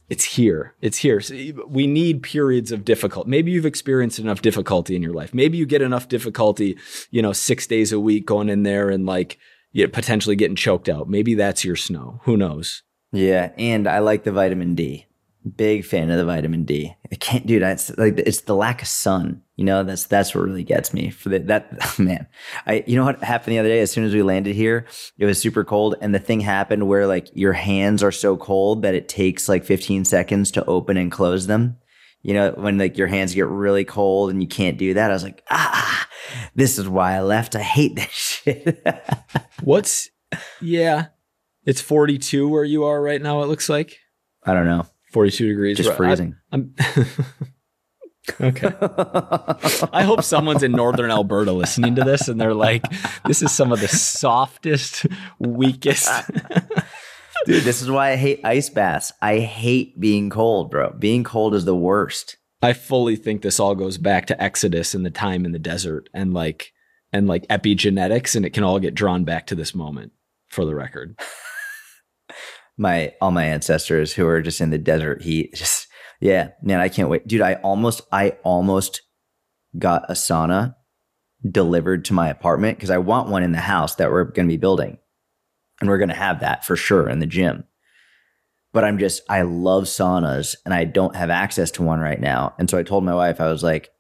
[0.10, 0.74] it's here.
[0.82, 1.20] It's here.
[1.20, 1.36] So
[1.68, 3.30] we need periods of difficulty.
[3.30, 5.34] Maybe you've experienced enough difficulty in your life.
[5.34, 6.78] Maybe you get enough difficulty,
[7.12, 9.38] you know, 6 days a week going in there and like
[9.72, 11.10] you know, potentially getting choked out.
[11.10, 12.22] Maybe that's your snow.
[12.24, 12.84] Who knows?
[13.12, 15.06] Yeah, and I like the vitamin D.
[15.56, 16.96] Big fan of the vitamin D.
[17.12, 17.62] I can't, dude.
[17.62, 19.44] It's like it's the lack of sun.
[19.58, 21.10] You know, that's that's what really gets me.
[21.10, 22.28] For the, that man,
[22.66, 23.82] I you know what happened the other day?
[23.82, 24.86] As soon as we landed here,
[25.18, 28.84] it was super cold, and the thing happened where like your hands are so cold
[28.84, 31.78] that it takes like 15 seconds to open and close them.
[32.22, 35.10] You know, when like your hands get really cold and you can't do that.
[35.10, 36.08] I was like, ah,
[36.56, 37.56] this is why I left.
[37.56, 38.86] I hate this shit.
[39.64, 40.10] What's
[40.62, 41.08] yeah.
[41.66, 43.98] It's 42 where you are right now, it looks like.
[44.44, 45.78] I don't know, 42 degrees.
[45.78, 46.36] just I- freezing.
[46.52, 46.76] I'm
[48.42, 48.74] okay.
[49.94, 52.84] I hope someone's in northern Alberta listening to this and they're like,
[53.26, 55.06] this is some of the softest,
[55.40, 56.10] weakest.
[57.46, 59.14] Dude, this is why I hate ice baths.
[59.22, 60.92] I hate being cold, bro.
[60.98, 62.38] Being cold is the worst.
[62.62, 66.10] I fully think this all goes back to Exodus and the time in the desert
[66.14, 66.74] and like
[67.14, 70.12] and like epigenetics, and it can all get drawn back to this moment
[70.50, 71.18] for the record.
[72.80, 75.87] My all my ancestors who are just in the desert heat, just
[76.20, 77.28] Yeah, man, I can't wait.
[77.28, 79.02] Dude, I almost I almost
[79.78, 80.76] got a sauna
[81.50, 84.54] delivered to my apartment because I want one in the house that we're going to
[84.54, 84.98] be building.
[85.80, 87.66] And we're going to have that for sure in the gym.
[88.74, 92.56] But I'm just I love saunas and I don't have access to one right now.
[92.58, 93.92] And so I told my wife I was like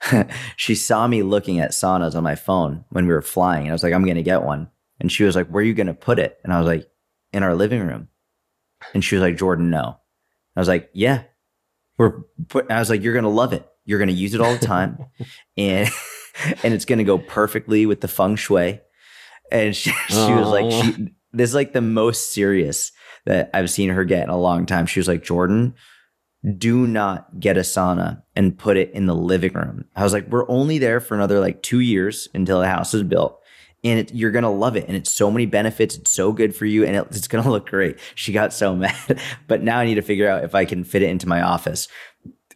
[0.56, 3.72] she saw me looking at saunas on my phone when we were flying and I
[3.72, 4.70] was like I'm going to get one.
[5.00, 6.88] And she was like, "Where are you going to put it?" And I was like,
[7.32, 8.08] "In our living room."
[8.94, 9.98] And she was like, "Jordan, no."
[10.54, 11.24] I was like, "Yeah,
[11.98, 13.68] we're put, I was like, you're gonna love it.
[13.84, 14.98] You're gonna use it all the time,
[15.56, 15.88] and
[16.62, 18.80] and it's gonna go perfectly with the feng shui.
[19.52, 21.06] And she, she was like, she, oh.
[21.32, 22.92] this is like the most serious
[23.26, 24.86] that I've seen her get in a long time.
[24.86, 25.74] She was like, Jordan,
[26.58, 29.86] do not get a sauna and put it in the living room.
[29.96, 33.02] I was like, we're only there for another like two years until the house is
[33.02, 33.40] built.
[33.84, 35.94] And it, you're gonna love it, and it's so many benefits.
[35.96, 37.98] It's so good for you, and it, it's gonna look great.
[38.14, 41.02] She got so mad, but now I need to figure out if I can fit
[41.02, 41.86] it into my office.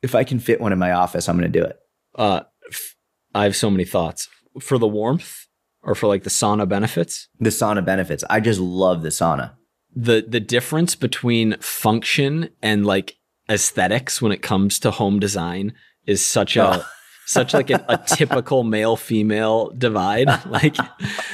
[0.02, 1.78] If I can fit one in my office, I'm gonna do it.
[2.14, 2.94] Uh, f-
[3.34, 4.28] I have so many thoughts
[4.60, 5.46] for the warmth
[5.82, 7.28] or for like the sauna benefits.
[7.38, 8.24] The sauna benefits.
[8.30, 9.52] I just love the sauna.
[9.94, 13.16] The the difference between function and like
[13.50, 15.72] aesthetics when it comes to home design
[16.06, 16.84] is such a Oh.
[17.28, 20.76] Such like a, a typical male female divide like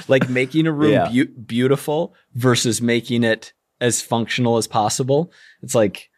[0.09, 1.09] like making a room Yeah.
[1.09, 6.11] beau- beautiful versus making it as functional as possible it's like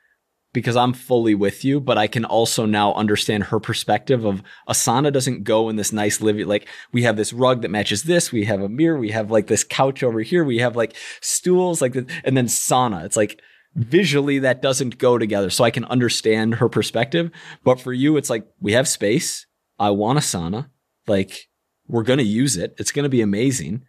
[0.55, 4.73] because I'm fully with you but I can also now understand her perspective of a
[4.73, 8.33] sauna doesn't go in this nice living like we have this rug that matches this
[8.33, 11.83] we have a mirror we have like this couch over here we have like stools
[11.83, 13.41] like this, and then sauna it's like
[13.75, 17.31] visually that doesn't go together so i can understand her perspective
[17.65, 19.45] but for you it's like we have space
[19.79, 20.69] i want a sauna
[21.07, 21.49] like
[21.89, 23.85] we're going to use it it's going to be amazing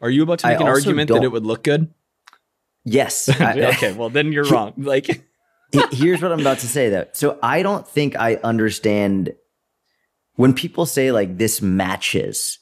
[0.00, 1.92] are you about to I make an argument that don't- it would look good
[2.84, 3.28] Yes.
[3.40, 5.22] I- okay well then you're wrong like
[5.90, 7.06] Here's what I'm about to say though.
[7.12, 9.32] So I don't think I understand
[10.34, 12.58] when people say like this matches,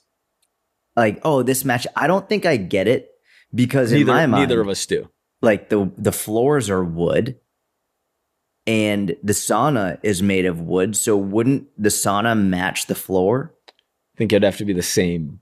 [0.94, 1.88] like oh this match.
[1.96, 3.10] I don't think I get it
[3.52, 5.08] because in neither, my mind, neither of us do
[5.42, 7.36] like the the floors are wood,
[8.70, 10.96] and the sauna is made of wood.
[10.96, 13.52] So wouldn't the sauna match the floor?
[14.14, 15.40] i think it'd have to be the same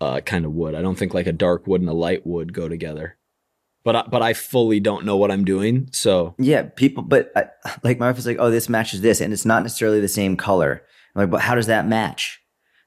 [0.00, 2.52] uh, kind of wood i don't think like a dark wood and a light wood
[2.52, 3.16] go together
[3.82, 7.46] but I, but I fully don't know what I'm doing so Yeah, people, but I,
[7.82, 10.36] like my wife is like, oh, this matches this, and it's not necessarily the same
[10.36, 10.82] color.
[11.14, 12.42] I'm like, but how does that match?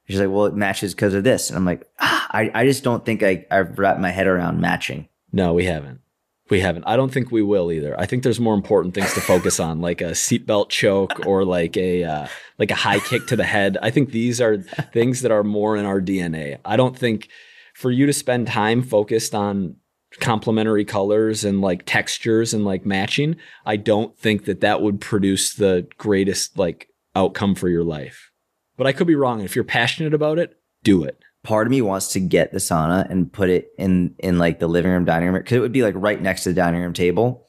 [0.08, 2.84] She's like, well, it matches because of this, and I'm like, ah, I, I just
[2.84, 5.10] don't think I, I've wrapped my head around matching.
[5.32, 6.02] No, we haven't.
[6.49, 6.84] We haven't.
[6.86, 7.97] I don't think we will either.
[7.99, 11.77] I think there's more important things to focus on, like a seatbelt choke or like
[11.77, 12.27] a uh,
[12.60, 13.77] like a high kick to the head.
[13.82, 14.58] I think these are
[14.93, 16.58] things that are more in our DNA.
[16.65, 17.29] I don't think
[17.73, 19.77] for you to spend time focused on
[20.19, 25.53] complementary colors and like textures and like matching, I don't think that that would produce
[25.53, 28.32] the greatest like outcome for your life.
[28.77, 29.41] But I could be wrong.
[29.41, 31.17] If you're passionate about it, do it.
[31.43, 34.67] Part of me wants to get the sauna and put it in in like the
[34.67, 36.93] living room, dining room, because it would be like right next to the dining room
[36.93, 37.45] table,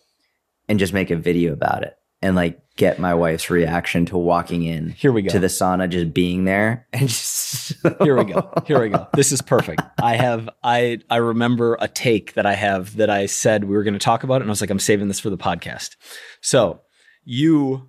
[0.69, 4.65] and just make a video about it and like get my wife's reaction to walking
[4.65, 5.29] in Here we go.
[5.31, 8.51] to the sauna, just being there, and just Here we go.
[8.67, 9.07] Here we go.
[9.15, 9.81] This is perfect.
[10.03, 13.85] I have I I remember a take that I have that I said we were
[13.85, 15.97] going to talk about it and I was like I'm saving this for the podcast.
[16.41, 16.81] So,
[17.25, 17.89] you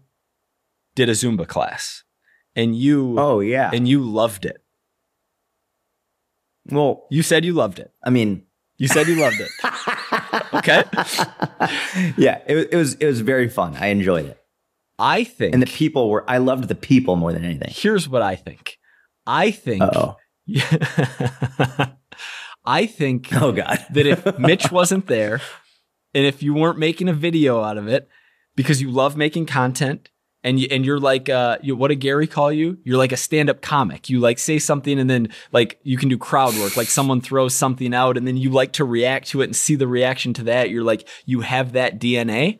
[0.95, 2.03] did a Zumba class
[2.55, 3.71] and you Oh yeah.
[3.73, 4.57] and you loved it.
[6.69, 7.91] Well, You said you loved it.
[8.03, 8.43] I mean,
[8.77, 9.49] You said you loved it.
[10.53, 10.83] Okay?
[12.17, 13.75] yeah, it, was- it was it was very fun.
[13.77, 14.37] I enjoyed it,
[14.99, 16.29] I think and the people were.
[16.29, 17.69] I loved the people more than anything.
[17.71, 18.77] Here's what I think.
[19.27, 20.15] I think oh.
[22.65, 23.85] I think Oh god.
[23.91, 25.41] that if Mitch wasn't there
[26.13, 28.07] and if you weren't making a video out of it
[28.55, 30.09] because you love making content
[30.45, 32.77] and you, and you're like uh you, what did Gary call you?
[32.83, 34.09] You're like a stand-up comic.
[34.09, 36.77] You like say something and then like you can do crowd work.
[36.77, 39.75] Like someone throws something out and then you like to react to it and see
[39.75, 40.69] the reaction to that.
[40.69, 42.59] You're like you have that DNA.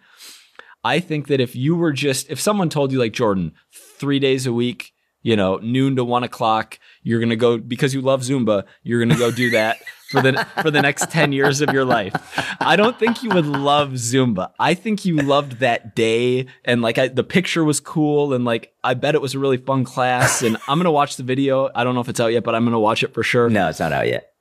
[0.84, 4.48] I think that if you were just if someone told you like Jordan, three days
[4.48, 8.66] a week, you know, noon to one o'clock, you're gonna go because you love Zumba,
[8.82, 9.78] you're gonna go do that
[10.10, 12.14] for the for the next 10 years of your life.
[12.60, 14.52] I don't think you would love Zumba.
[14.60, 18.74] I think you loved that day and like I, the picture was cool and like
[18.84, 21.70] I bet it was a really fun class and I'm gonna watch the video.
[21.74, 23.50] I don't know if it's out yet, but I'm gonna watch it for sure.
[23.50, 24.32] No, it's not out yet.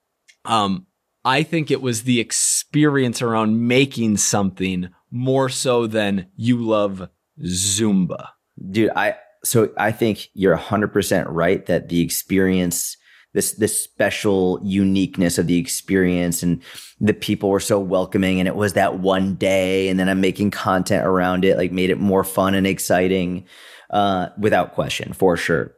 [0.44, 0.86] Um,
[1.24, 7.08] I think it was the experience around making something more so than you love
[7.42, 8.28] Zumba.
[8.70, 12.96] Dude, I so I think you're 100% right that the experience
[13.34, 16.62] this this special uniqueness of the experience and
[17.00, 20.50] the people were so welcoming and it was that one day and then I'm making
[20.52, 23.44] content around it like made it more fun and exciting
[23.90, 25.74] uh, without question for sure.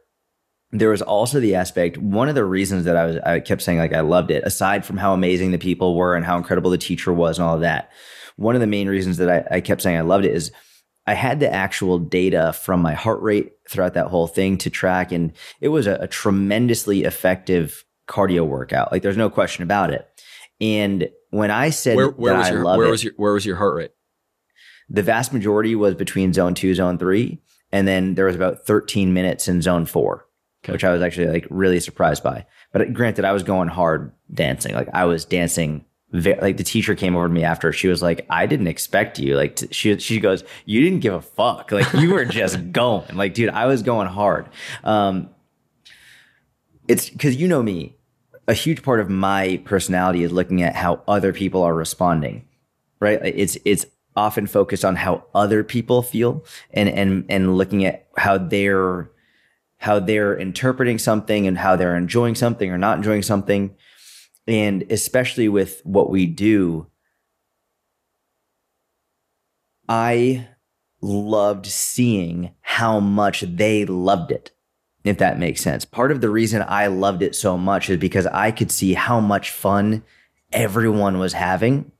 [0.71, 3.79] There was also the aspect one of the reasons that I was I kept saying
[3.79, 6.77] like I loved it aside from how amazing the people were and how incredible the
[6.77, 7.91] teacher was and all of that
[8.35, 10.51] one of the main reasons that I, I kept saying I loved it is
[11.07, 15.11] I had the actual data from my heart rate throughout that whole thing to track,
[15.11, 15.31] and
[15.61, 18.91] it was a, a tremendously effective cardio workout.
[18.91, 20.07] Like there's no question about it.
[20.59, 23.45] And when I said where, where was I your where it, was your where was
[23.45, 23.91] your heart rate?
[24.89, 27.41] the vast majority was between zone two, zone three,
[27.71, 30.25] and then there was about 13 minutes in zone four,
[30.63, 30.71] Okay.
[30.71, 32.45] which I was actually like really surprised by.
[32.71, 34.73] But granted, I was going hard dancing.
[34.73, 35.83] Like I was dancing.
[36.11, 37.73] Like the teacher came over to me after.
[37.73, 41.13] She was like, "I didn't expect you." Like t- she she goes, "You didn't give
[41.13, 41.71] a fuck.
[41.71, 43.15] Like you were just going.
[43.15, 44.47] Like dude, I was going hard."
[44.85, 45.29] Um,
[46.87, 47.97] it's because you know me.
[48.47, 52.47] A huge part of my personality is looking at how other people are responding
[52.99, 53.85] right it's it's
[54.15, 59.11] often focused on how other people feel and and and looking at how they're
[59.77, 63.75] how they're interpreting something and how they're enjoying something or not enjoying something
[64.47, 66.87] and especially with what we do
[69.89, 70.47] i
[71.01, 74.51] loved seeing how much they loved it
[75.03, 75.85] if that makes sense.
[75.85, 79.19] Part of the reason i loved it so much is because i could see how
[79.19, 80.03] much fun
[80.51, 81.91] everyone was having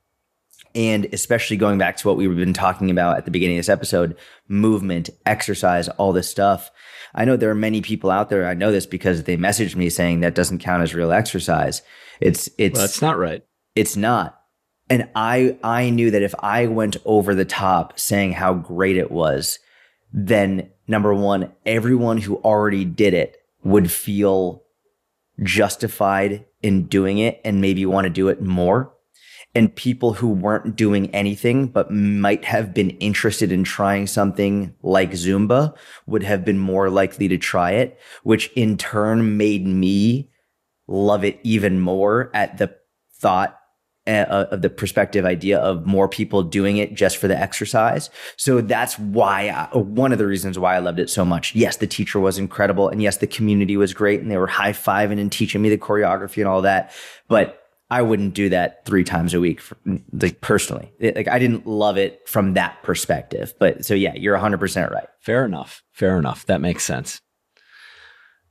[0.78, 3.68] and especially going back to what we've been talking about at the beginning of this
[3.68, 4.16] episode
[4.46, 6.70] movement exercise all this stuff.
[7.16, 9.90] I know there are many people out there i know this because they messaged me
[9.90, 11.82] saying that doesn't count as real exercise.
[12.20, 13.44] It's it's Well, that's not right.
[13.74, 14.40] it's not.
[14.88, 19.10] And i i knew that if i went over the top saying how great it
[19.10, 19.58] was
[20.12, 24.62] then number one everyone who already did it would feel
[25.42, 28.92] justified in doing it and maybe want to do it more
[29.58, 35.10] and people who weren't doing anything but might have been interested in trying something like
[35.10, 35.74] Zumba
[36.06, 40.30] would have been more likely to try it, which in turn made me
[40.86, 42.72] love it even more at the
[43.14, 43.58] thought
[44.06, 48.10] uh, of the perspective idea of more people doing it just for the exercise.
[48.36, 51.52] So that's why I, one of the reasons why I loved it so much.
[51.56, 54.72] Yes, the teacher was incredible and yes, the community was great and they were high
[54.72, 56.92] fiving and teaching me the choreography and all that.
[57.26, 59.76] But I wouldn't do that three times a week, for,
[60.12, 60.92] like personally.
[60.98, 63.54] It- like I didn't love it from that perspective.
[63.58, 65.08] But so yeah, you're 100% right.
[65.20, 65.82] Fair enough.
[65.92, 66.44] Fair enough.
[66.46, 67.20] That makes sense.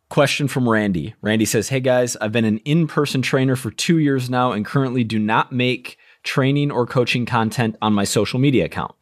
[0.09, 1.15] Question from Randy.
[1.21, 4.65] Randy says, Hey guys, I've been an in person trainer for two years now and
[4.65, 8.93] currently do not make training or coaching content on my social media account.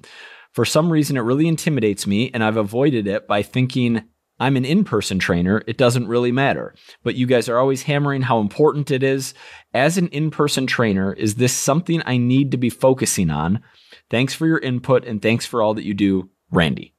[0.51, 4.03] For some reason, it really intimidates me, and I've avoided it by thinking
[4.39, 5.63] I'm an in person trainer.
[5.65, 6.75] It doesn't really matter.
[7.03, 9.33] But you guys are always hammering how important it is.
[9.73, 13.61] As an in person trainer, is this something I need to be focusing on?
[14.09, 16.93] Thanks for your input and thanks for all that you do, Randy.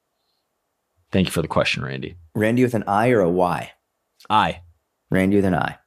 [1.13, 2.17] Thank you for the question, Randy.
[2.35, 3.73] Randy with an I or a Y?
[4.29, 4.63] I.
[5.11, 5.79] Randy with an I.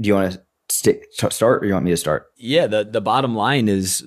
[0.00, 2.26] Do you want to stick, start or you want me to start?
[2.36, 4.04] Yeah, the, the bottom line is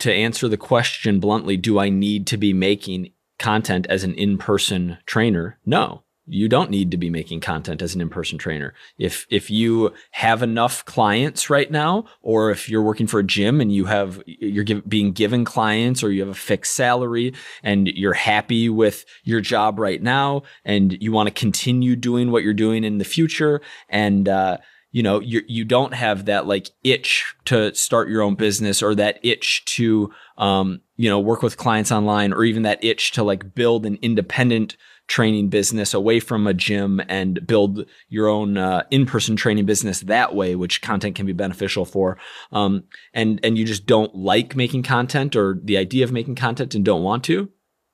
[0.00, 4.38] to answer the question bluntly do I need to be making content as an in
[4.38, 5.58] person trainer?
[5.64, 6.04] No.
[6.26, 8.74] You don't need to be making content as an in-person trainer.
[8.96, 13.60] If if you have enough clients right now, or if you're working for a gym
[13.60, 17.88] and you have you're give, being given clients, or you have a fixed salary and
[17.88, 22.54] you're happy with your job right now, and you want to continue doing what you're
[22.54, 24.58] doing in the future, and uh,
[24.92, 28.94] you know you you don't have that like itch to start your own business or
[28.94, 33.24] that itch to um, you know work with clients online or even that itch to
[33.24, 34.76] like build an independent
[35.12, 40.34] training business away from a gym and build your own uh, in-person training business that
[40.34, 42.16] way which content can be beneficial for
[42.52, 42.82] um,
[43.12, 46.84] and and you just don't like making content or the idea of making content and
[46.84, 47.50] don't want to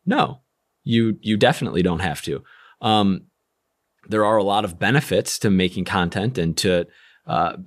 [0.07, 0.41] no
[0.89, 2.43] you you definitely don't have to.
[2.81, 3.27] Um,
[4.09, 6.87] there are a lot of benefits to making content and to
[7.27, 7.59] uh,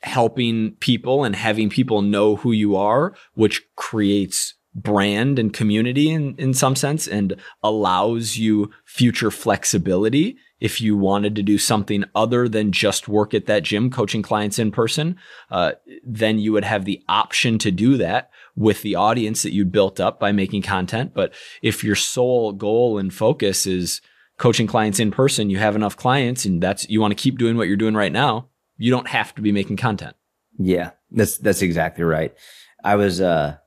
[0.00, 6.34] helping people and having people know who you are, which creates brand and community in,
[6.36, 10.36] in some sense and allows you future flexibility.
[10.60, 14.58] If you wanted to do something other than just work at that gym coaching clients
[14.58, 15.16] in person,
[15.50, 15.72] uh,
[16.04, 20.00] then you would have the option to do that with the audience that you built
[20.00, 21.14] up by making content.
[21.14, 24.00] But if your sole goal and focus is
[24.36, 27.56] coaching clients in person, you have enough clients and that's you want to keep doing
[27.56, 30.16] what you're doing right now, you don't have to be making content.
[30.58, 32.34] Yeah, that's that's exactly right.
[32.82, 33.58] I was uh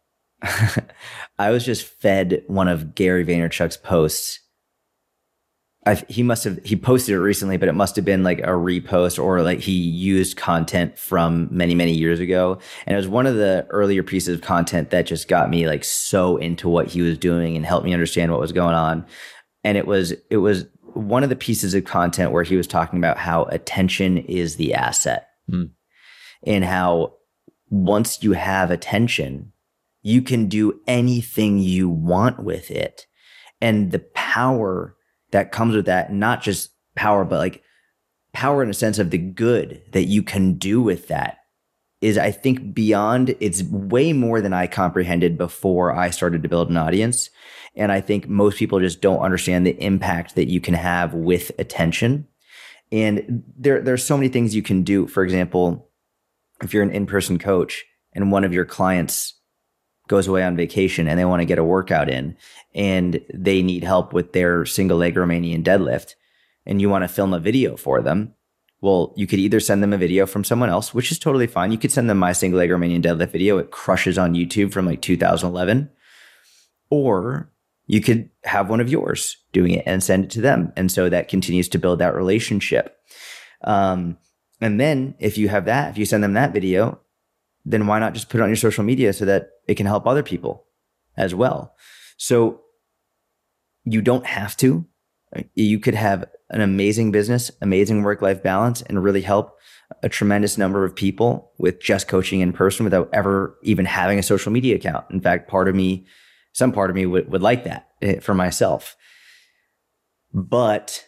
[1.38, 4.40] I was just fed one of Gary Vaynerchuk's posts
[5.86, 8.52] I, he must have he posted it recently, but it must have been like a
[8.52, 13.26] repost or like he used content from many many years ago, and it was one
[13.26, 17.02] of the earlier pieces of content that just got me like so into what he
[17.02, 19.06] was doing and helped me understand what was going on.
[19.64, 23.00] And it was it was one of the pieces of content where he was talking
[23.00, 25.72] about how attention is the asset, Mm.
[26.46, 27.14] and how
[27.72, 29.52] once you have attention,
[30.02, 33.06] you can do anything you want with it,
[33.60, 34.96] and the power
[35.32, 37.64] that comes with that, not just power, but like
[38.34, 41.38] power in a sense of the good that you can do with that
[42.02, 46.70] is, I think, beyond, it's way more than I comprehended before I started to build
[46.70, 47.30] an audience.
[47.76, 51.52] And I think most people just don't understand the impact that you can have with
[51.60, 52.28] attention.
[52.92, 55.08] And there, there's so many things you can do.
[55.08, 55.90] For example,
[56.64, 59.36] if you're an in-person coach and one of your clients
[60.12, 62.36] goes away on vacation and they want to get a workout in
[62.76, 66.16] and they need help with their single leg Romanian deadlift
[66.66, 68.36] and you want to film a video for them,
[68.82, 71.72] well, you could either send them a video from someone else, which is totally fine.
[71.72, 73.58] You could send them my single leg Romanian deadlift video.
[73.58, 75.90] It crushes on YouTube from like 2011.
[76.90, 77.50] Or
[77.86, 80.74] you could have one of yours doing it and send it to them.
[80.76, 82.98] And so that continues to build that relationship.
[83.64, 84.18] Um,
[84.60, 87.00] and then if you have that, if you send them that video,
[87.66, 90.08] then why not just put it on your social media so that it can help
[90.08, 90.66] other people
[91.18, 91.76] as well?
[92.18, 92.62] So
[93.84, 94.86] you don't have to.
[95.54, 99.58] You could have an amazing business, amazing work life balance, and really help
[100.04, 104.24] a tremendous number of people with just coaching in person without ever even having a
[104.24, 105.06] social media account.
[105.10, 106.06] In fact, part of me,
[106.54, 108.96] some part of me would, would like that eh, for myself.
[110.34, 111.06] But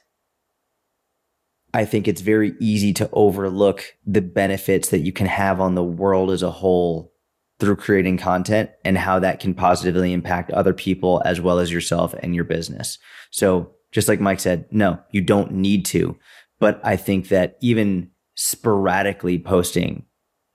[1.73, 5.83] I think it's very easy to overlook the benefits that you can have on the
[5.83, 7.11] world as a whole
[7.59, 12.13] through creating content and how that can positively impact other people as well as yourself
[12.21, 12.99] and your business.
[13.31, 16.17] So, just like Mike said, no, you don't need to.
[16.59, 20.05] But I think that even sporadically posting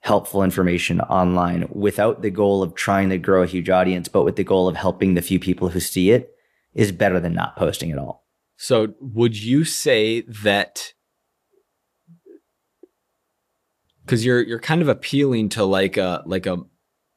[0.01, 4.35] helpful information online without the goal of trying to grow a huge audience, but with
[4.35, 6.31] the goal of helping the few people who see it
[6.73, 8.25] is better than not posting at all.
[8.55, 10.93] So, would you say that
[14.09, 16.57] because you're you're kind of appealing to like a like a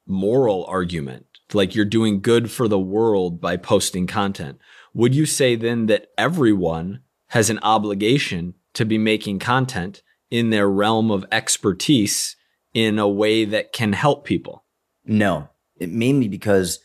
[0.07, 1.25] moral argument,
[1.55, 4.59] like you're doing good for the world by posting content?
[4.93, 10.69] Would you say then that everyone has an obligation to be making content in their
[10.69, 12.37] realm of expertise
[12.75, 14.63] in a way that can help people?
[15.07, 16.79] No, it, mainly because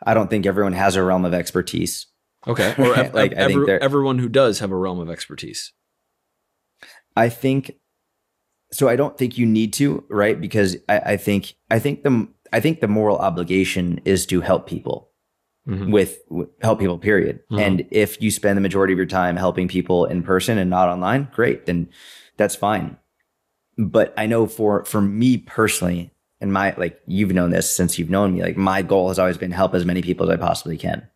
[0.00, 2.06] I don't think everyone has a realm of expertise.
[2.46, 5.72] Okay, or Like, I think every- everyone who does have a realm of expertise.
[7.16, 7.72] I think
[8.70, 8.88] so.
[8.88, 10.40] I don't think you need to, right?
[10.40, 14.66] Because I, I think I think the I think the moral obligation is to help
[14.66, 15.10] people
[15.68, 15.90] Mhm.
[15.92, 16.96] with, with help people.
[16.98, 17.40] Period.
[17.52, 17.60] Mhm.
[17.60, 20.88] And if you spend the majority of your time helping people in person and not
[20.88, 21.66] online, great.
[21.66, 21.88] Then
[22.38, 22.96] that's fine.
[23.76, 26.10] But I know for for me personally,
[26.40, 28.42] and my like you've known this since you've known me.
[28.42, 31.06] Like my goal has always been help as many people as I possibly can.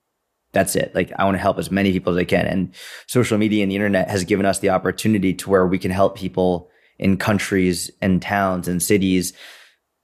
[0.52, 0.94] That's it.
[0.94, 2.46] Like I want to help as many people as I can.
[2.46, 2.74] And
[3.06, 6.14] social media and the internet has given us the opportunity to where we can help
[6.16, 6.68] people
[6.98, 9.32] in countries and towns and cities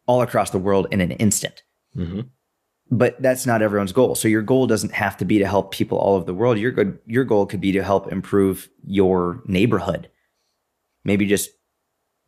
[0.07, 1.63] all across the world in an instant.
[1.97, 2.29] Mhm.
[2.91, 4.15] But that's not everyone's goal.
[4.15, 6.59] So your goal doesn't have to be to help people all over the world.
[6.59, 10.09] Your good your goal could be to help improve your neighborhood.
[11.05, 11.51] Maybe just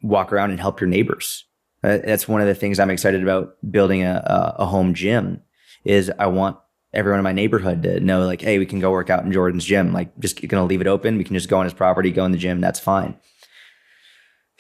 [0.03, 1.47] walk around and help your neighbors.
[1.83, 4.23] Uh, that's one of the things I'm excited about building a,
[4.59, 5.41] a, a home gym
[5.85, 6.59] is I want
[6.93, 9.65] everyone in my neighborhood to know like, hey, we can go work out in Jordan's
[9.65, 9.93] gym.
[9.95, 11.17] Like just gonna leave it open.
[11.17, 12.61] We can just go on his property, go in the gym.
[12.61, 13.17] That's fine.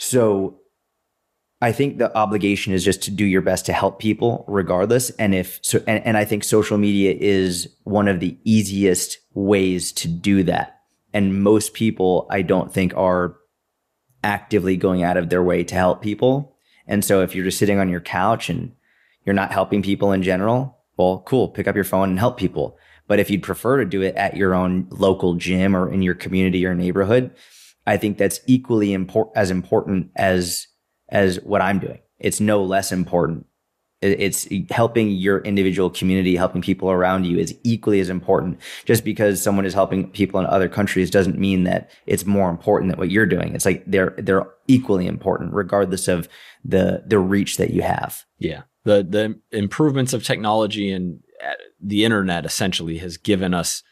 [0.00, 0.58] So
[1.60, 5.10] I think the obligation is just to do your best to help people regardless.
[5.10, 9.92] And if so, and, and I think social media is one of the easiest ways
[9.92, 10.80] to do that.
[11.12, 13.36] And most people I don't think are
[14.24, 16.56] actively going out of their way to help people.
[16.86, 18.72] And so if you're just sitting on your couch and
[19.26, 22.78] you're not helping people in general, well, cool, pick up your phone and help people.
[23.06, 26.14] But if you'd prefer to do it at your own local gym or in your
[26.14, 27.32] community or neighborhood,
[27.86, 30.66] I think that's equally important as important as
[31.08, 32.00] as what I'm doing.
[32.18, 33.46] It's no less important.
[34.02, 38.58] It's helping your individual community, helping people around you is equally as important.
[38.86, 42.90] Just because someone is helping people in other countries doesn't mean that it's more important
[42.90, 43.54] than what you're doing.
[43.54, 46.28] It's like they're they're equally important, regardless of
[46.64, 48.24] the the reach that you have.
[48.38, 48.62] Yeah.
[48.84, 53.82] The the improvements of technology and uh, the internet essentially has given us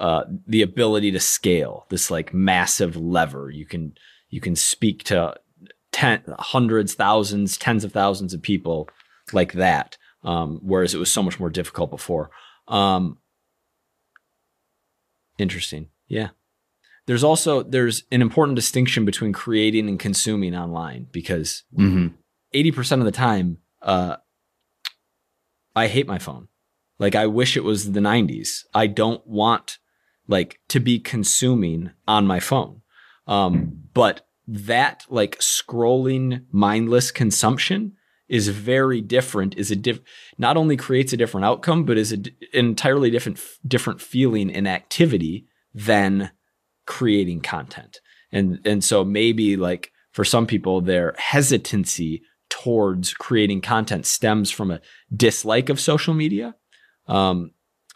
[0.00, 3.50] uh, the ability to scale this like massive lever.
[3.50, 3.94] You can
[4.28, 5.34] you can speak to
[5.92, 8.88] ten, hundreds, thousands, tens of thousands of people
[9.32, 9.96] like that.
[10.22, 12.30] Um, whereas it was so much more difficult before.
[12.66, 13.18] Um,
[15.38, 15.88] interesting.
[16.08, 16.30] Yeah.
[17.06, 22.08] there's also there's an important distinction between creating and consuming online because hmm
[22.54, 24.16] 80% of the time uh
[25.74, 26.48] I hate my phone.
[26.98, 28.60] Like I wish it was the 90s.
[28.72, 29.78] I don't want
[30.26, 32.82] like to be consuming on my phone.
[33.26, 37.92] Um but that like scrolling mindless consumption
[38.28, 40.00] is very different is a diff
[40.38, 44.66] not only creates a different outcome but is a d- entirely different different feeling and
[44.68, 46.30] activity than
[46.86, 48.00] creating content.
[48.32, 54.70] And and so maybe like for some people their hesitancy towards creating content stems from
[54.70, 54.80] a
[55.14, 56.54] dislike of social media
[57.08, 57.50] um,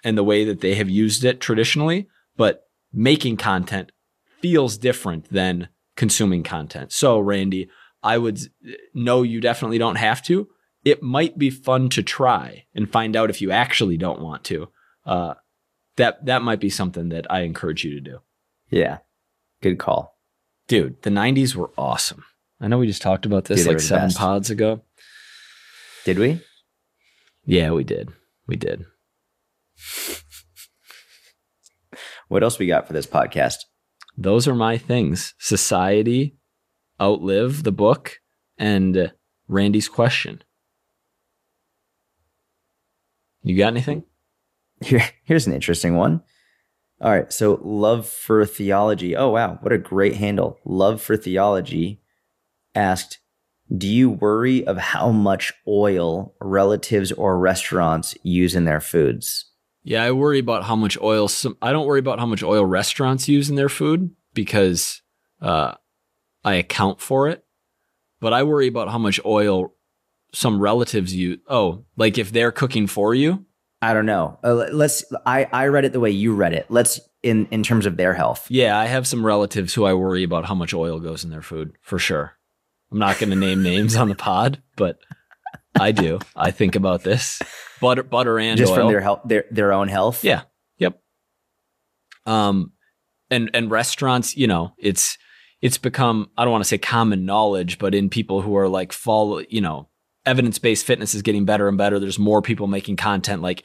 [0.05, 2.09] and the way that they have used it traditionally
[2.39, 2.62] but
[2.95, 3.93] making content
[4.41, 7.68] feels different than consuming content so randy
[8.03, 8.39] i would
[8.95, 10.49] know you definitely don't have to
[10.84, 14.68] it might be fun to try and find out if you actually don't want to
[15.05, 15.34] uh,
[15.97, 18.18] that that might be something that i encourage you to do
[18.70, 18.99] Yeah.
[19.61, 20.16] Good call.
[20.68, 22.22] Dude, the 90s were awesome.
[22.61, 24.18] I know we just talked about this Dude, like seven best.
[24.18, 24.82] pods ago.
[26.05, 26.41] Did we?
[27.45, 28.11] Yeah, we did.
[28.47, 28.84] We did.
[32.29, 33.64] What else we got for this podcast?
[34.16, 36.37] Those are my things Society,
[37.01, 38.18] Outlive, the book,
[38.59, 39.12] and
[39.49, 40.43] Randy's question.
[43.43, 44.05] You got anything?
[44.81, 46.22] Here, here's an interesting one.
[47.01, 47.33] All right.
[47.33, 49.16] So, Love for Theology.
[49.16, 49.59] Oh, wow.
[49.61, 50.59] What a great handle.
[50.64, 52.03] Love for Theology
[52.74, 53.18] asked
[53.74, 59.47] Do you worry of how much oil relatives or restaurants use in their foods?
[59.89, 61.28] Yeah, I worry about how much oil.
[61.28, 65.01] Some I don't worry about how much oil restaurants use in their food because
[65.41, 65.76] uh,
[66.45, 67.43] I account for it.
[68.20, 69.72] But I worry about how much oil
[70.34, 71.39] some relatives use.
[71.49, 73.47] Oh, like if they're cooking for you.
[73.80, 74.39] I don't know.
[74.45, 75.05] Uh, let- let's.
[75.24, 76.66] I I read it the way you read it.
[76.68, 78.47] Let's in in terms of their health.
[78.51, 81.41] Yeah, I have some relatives who I worry about how much oil goes in their
[81.41, 82.34] food for sure.
[82.93, 84.99] I'm not going to name names on the pod, but
[85.79, 86.19] I do.
[86.37, 87.41] I think about this
[87.81, 88.77] butter, butter and just oil.
[88.77, 90.25] from their health, their their own health.
[90.25, 90.43] Yeah.
[90.79, 91.01] Yep.
[92.27, 92.73] Um,
[93.31, 95.19] and and restaurants, you know, it's
[95.61, 98.93] it's become I don't want to say common knowledge, but in people who are like
[98.93, 99.89] follow, you know,
[100.27, 101.99] evidence based fitness is getting better and better.
[101.99, 103.43] There's more people making content.
[103.43, 103.64] Like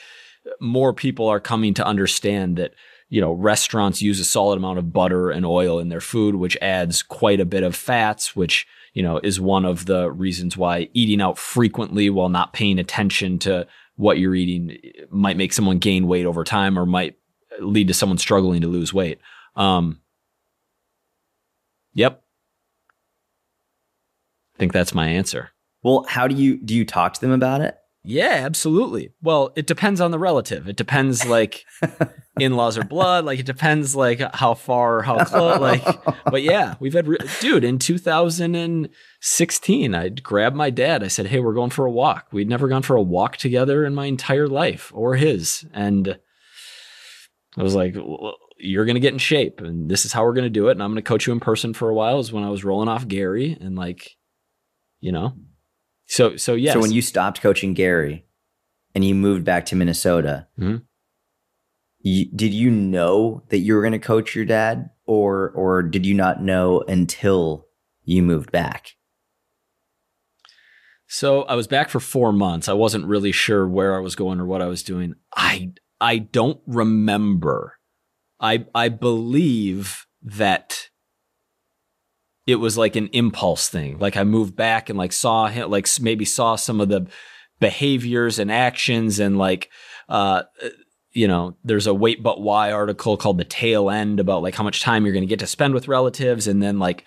[0.59, 2.73] more people are coming to understand that
[3.09, 6.57] you know restaurants use a solid amount of butter and oil in their food, which
[6.61, 10.89] adds quite a bit of fats, which you know is one of the reasons why
[10.93, 14.77] eating out frequently while not paying attention to what you're eating
[15.09, 17.15] might make someone gain weight over time or might
[17.59, 19.19] lead to someone struggling to lose weight.
[19.55, 19.99] Um,
[21.93, 22.23] yep.
[24.55, 25.49] I think that's my answer.
[25.83, 26.73] Well, how do you do?
[26.73, 27.77] You talk to them about it?
[28.05, 29.11] Yeah, absolutely.
[29.21, 30.67] Well, it depends on the relative.
[30.67, 31.63] It depends like
[32.39, 33.23] in-laws or blood.
[33.23, 35.61] Like it depends like how far, how close.
[35.61, 35.85] Like,
[36.25, 39.95] but yeah, we've had re- dude in 2016.
[39.95, 41.01] I grabbed my dad.
[41.01, 43.85] I said, "Hey, we're going for a walk." We'd never gone for a walk together
[43.85, 45.63] in my entire life, or his.
[45.73, 46.19] And
[47.57, 50.49] I was like, well, "You're gonna get in shape, and this is how we're gonna
[50.49, 52.19] do it." And I'm gonna coach you in person for a while.
[52.19, 54.17] Is when I was rolling off Gary, and like,
[54.99, 55.35] you know,
[56.05, 56.73] so so yes.
[56.73, 58.25] So when you stopped coaching Gary
[58.95, 60.83] and you moved back to Minnesota, Mhm.
[61.99, 66.05] you, did you know that you were going to coach your dad, or or did
[66.05, 67.67] you not know until
[68.03, 68.91] you moved back?
[71.07, 72.67] So I was back for four months.
[72.67, 75.15] I wasn't really sure where I was going or what I was doing.
[75.35, 77.77] I I don't remember.
[78.39, 80.89] I I believe that
[82.45, 83.99] it was like an impulse thing.
[83.99, 87.07] Like I moved back and like saw him, like maybe saw some of the
[87.59, 89.69] behaviors and actions and like
[90.09, 90.43] uh
[91.15, 94.63] you know, there's a wait but why article called the tail end about like how
[94.63, 97.05] much time you're going to get to spend with relatives and then like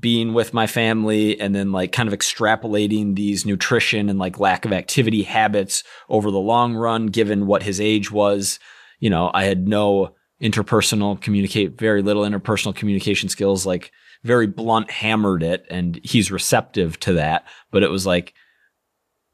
[0.00, 4.64] being with my family and then like kind of extrapolating these nutrition and like lack
[4.64, 8.58] of activity habits over the long run given what his age was
[9.00, 13.92] you know i had no interpersonal communicate very little interpersonal communication skills like
[14.24, 17.44] very blunt hammered it and he's receptive to that.
[17.70, 18.34] But it was like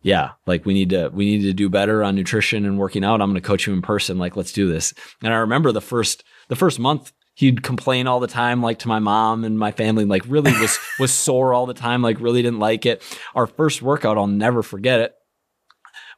[0.03, 3.20] yeah like we need to we need to do better on nutrition and working out.
[3.20, 4.18] I'm going to coach you in person.
[4.18, 4.95] Like let's do this.
[5.22, 8.89] And i remember the first the first month he'd complain all the time like to
[8.89, 12.43] my mom and my family like really was was sore all the time like really
[12.43, 13.03] didn't like it.
[13.34, 15.14] Our first workout i'll never forget it.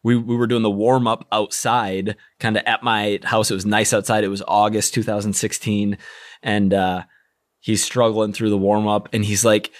[0.02, 3.50] We, we were doing the warm up outside kind of at my house.
[3.50, 4.24] It was nice outside.
[4.24, 5.98] It was august 2016
[6.42, 7.02] and uh
[7.60, 9.70] he's struggling through the warm up and he's like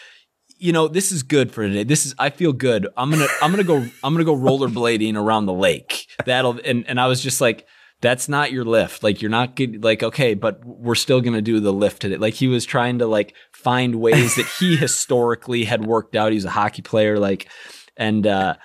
[0.59, 3.51] you know this is good for today this is i feel good i'm gonna i'm
[3.51, 7.41] gonna go i'm gonna go rollerblading around the lake that'll and, and i was just
[7.41, 7.67] like
[8.01, 9.03] that's not your lift.
[9.03, 9.85] Like you're not good.
[9.85, 12.17] Like okay, but we're still gonna do the lift today.
[12.17, 16.33] Like he was trying to like find ways that he historically had worked out.
[16.33, 17.49] He's a hockey player, like,
[17.97, 18.57] and uh,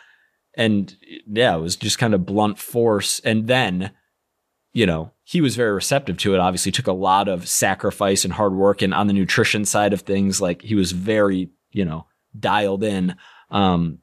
[0.55, 0.95] and
[1.27, 3.19] yeah, it was just kind of blunt force.
[3.19, 3.91] And then,
[4.75, 6.39] you know, he was very receptive to it.
[6.39, 8.81] Obviously, took a lot of sacrifice and hard work.
[8.81, 12.07] And on the nutrition side of things, like he was very, you know,
[12.37, 13.15] dialed in.
[13.49, 13.99] Um,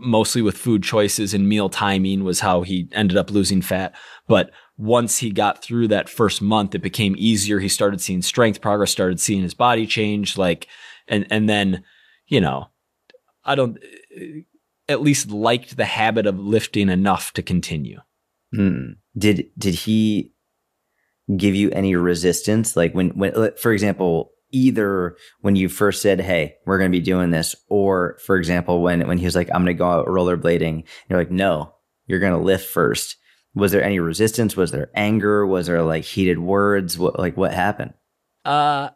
[0.00, 3.94] mostly with food choices and meal timing was how he ended up losing fat.
[4.26, 7.60] But once he got through that first month, it became easier.
[7.60, 10.66] He started seeing strength progress, started seeing his body change, like,
[11.06, 11.84] and, and then,
[12.26, 12.66] you know,
[13.44, 13.78] I don't,
[14.88, 18.00] at least liked the habit of lifting enough to continue.
[18.54, 18.92] Hmm.
[19.16, 20.32] Did, did he
[21.36, 22.76] give you any resistance?
[22.76, 27.04] Like when, when, for example, either when you first said, Hey, we're going to be
[27.04, 30.06] doing this, or for example, when, when he was like, I'm going to go out
[30.06, 31.74] rollerblading, you're like, no,
[32.06, 33.16] you're going to lift first.
[33.54, 34.56] Was there any resistance?
[34.56, 35.46] Was there anger?
[35.46, 36.98] Was there like heated words?
[36.98, 37.94] What, like what happened?
[38.44, 38.90] Uh,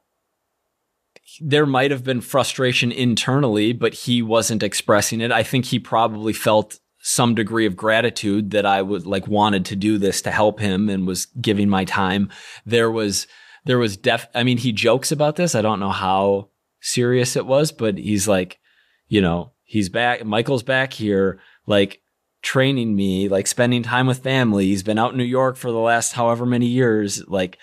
[1.41, 5.31] there might have been frustration internally, but he wasn't expressing it.
[5.31, 6.79] I think he probably felt
[7.09, 10.89] some degree of gratitude that I was like wanted to do this to help him
[10.89, 12.31] and was giving my time.
[12.65, 13.29] There was,
[13.65, 15.55] there was def, I mean, he jokes about this.
[15.55, 16.49] I don't know how
[16.81, 18.59] serious it was, but he's like,
[19.07, 20.25] you know, he's back.
[20.25, 22.03] Michael's back here, like
[22.43, 24.67] training me, like spending time with family.
[24.67, 27.25] He's been out in New York for the last however many years.
[27.29, 27.57] Like,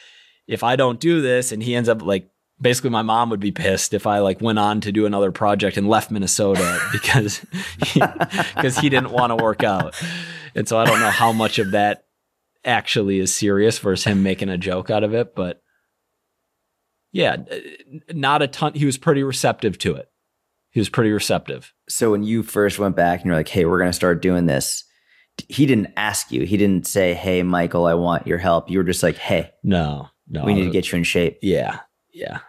[0.47, 2.29] if I don't do this and he ends up like
[2.61, 5.77] basically my mom would be pissed if I like went on to do another project
[5.77, 7.39] and left Minnesota because
[7.79, 9.95] because he, he, didn't want to work out.
[10.55, 12.05] And so I don't know how much of that
[12.63, 15.61] actually is serious versus him making a joke out of it, but
[17.11, 17.37] yeah,
[18.11, 18.73] not a ton.
[18.73, 20.09] He was pretty receptive to it.
[20.71, 21.71] He was pretty receptive.
[21.87, 24.47] So when you first went back and you're like, "Hey, we're going to start doing
[24.47, 24.83] this,"
[25.47, 26.45] he didn't ask you.
[26.45, 30.07] He didn't say, "Hey, Michael, I want your help." You were just like, "Hey, no,
[30.27, 31.81] no, we need to get you in shape." Yeah,
[32.13, 32.39] yeah.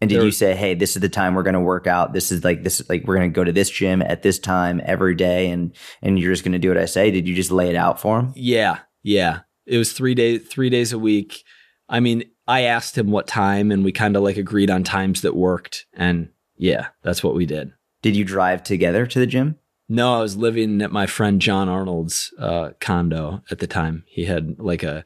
[0.00, 2.12] And did there, you say, "Hey, this is the time we're going to work out.
[2.12, 4.38] This is like this is like we're going to go to this gym at this
[4.38, 7.12] time every day, and and you're just going to do what I say"?
[7.12, 8.32] Did you just lay it out for him?
[8.34, 9.40] Yeah, yeah.
[9.64, 11.44] It was three days, three days a week.
[11.88, 15.20] I mean, I asked him what time, and we kind of like agreed on times
[15.22, 17.72] that worked, and yeah, that's what we did.
[18.02, 19.56] Did you drive together to the gym?
[19.88, 24.04] No, I was living at my friend John Arnold's uh, condo at the time.
[24.08, 25.04] He had like a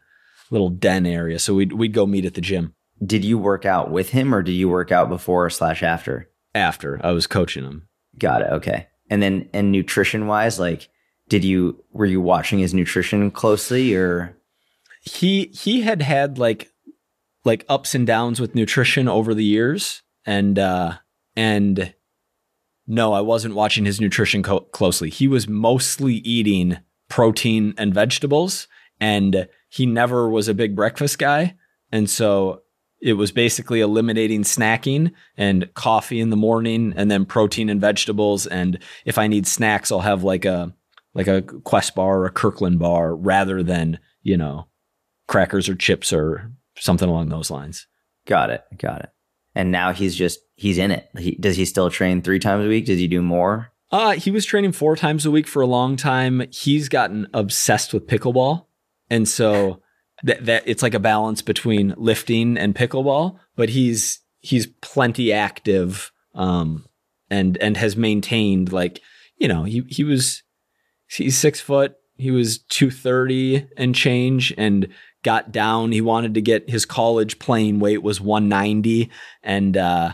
[0.51, 2.76] little den area, so we'd we'd go meet at the gym.
[3.05, 6.31] Did you work out with him, or did you work out before slash after?
[6.55, 7.89] After I was coaching him.
[8.19, 8.49] Got it.
[8.51, 8.87] Okay.
[9.11, 10.89] And then, and nutrition wise, like,
[11.29, 14.37] did you were you watching his nutrition closely, or
[15.03, 16.71] he he had had like
[17.45, 20.95] like ups and downs with nutrition over the years and uh
[21.37, 21.95] and
[22.87, 26.79] no i wasn't watching his nutrition co- closely he was mostly eating
[27.09, 28.67] protein and vegetables
[29.01, 31.55] and he never was a big breakfast guy
[31.93, 32.63] and so
[33.07, 38.47] it was basically eliminating snacking and coffee in the morning and then protein and vegetables
[38.47, 40.75] and if i need snacks i'll have like a
[41.15, 44.67] like a quest bar or a kirkland bar rather than you know
[45.27, 47.87] crackers or chips or something along those lines.
[48.27, 48.65] Got it.
[48.79, 49.11] Got it.
[49.55, 51.09] And now he's just he's in it.
[51.17, 52.87] He, does he still train three times a week?
[52.87, 53.73] Does he do more?
[53.91, 56.43] Uh, he was training four times a week for a long time.
[56.51, 58.67] He's gotten obsessed with pickleball,
[59.09, 59.81] and so
[60.23, 63.39] that that it's like a balance between lifting and pickleball.
[63.55, 66.87] But he's he's plenty active, um,
[67.31, 69.01] and and has maintained like
[69.39, 70.43] you know he he was
[71.07, 71.97] he's six foot.
[72.17, 74.89] He was two thirty and change, and
[75.27, 75.91] got down.
[75.91, 79.11] He wanted to get his college playing weight was 190
[79.43, 80.13] and uh,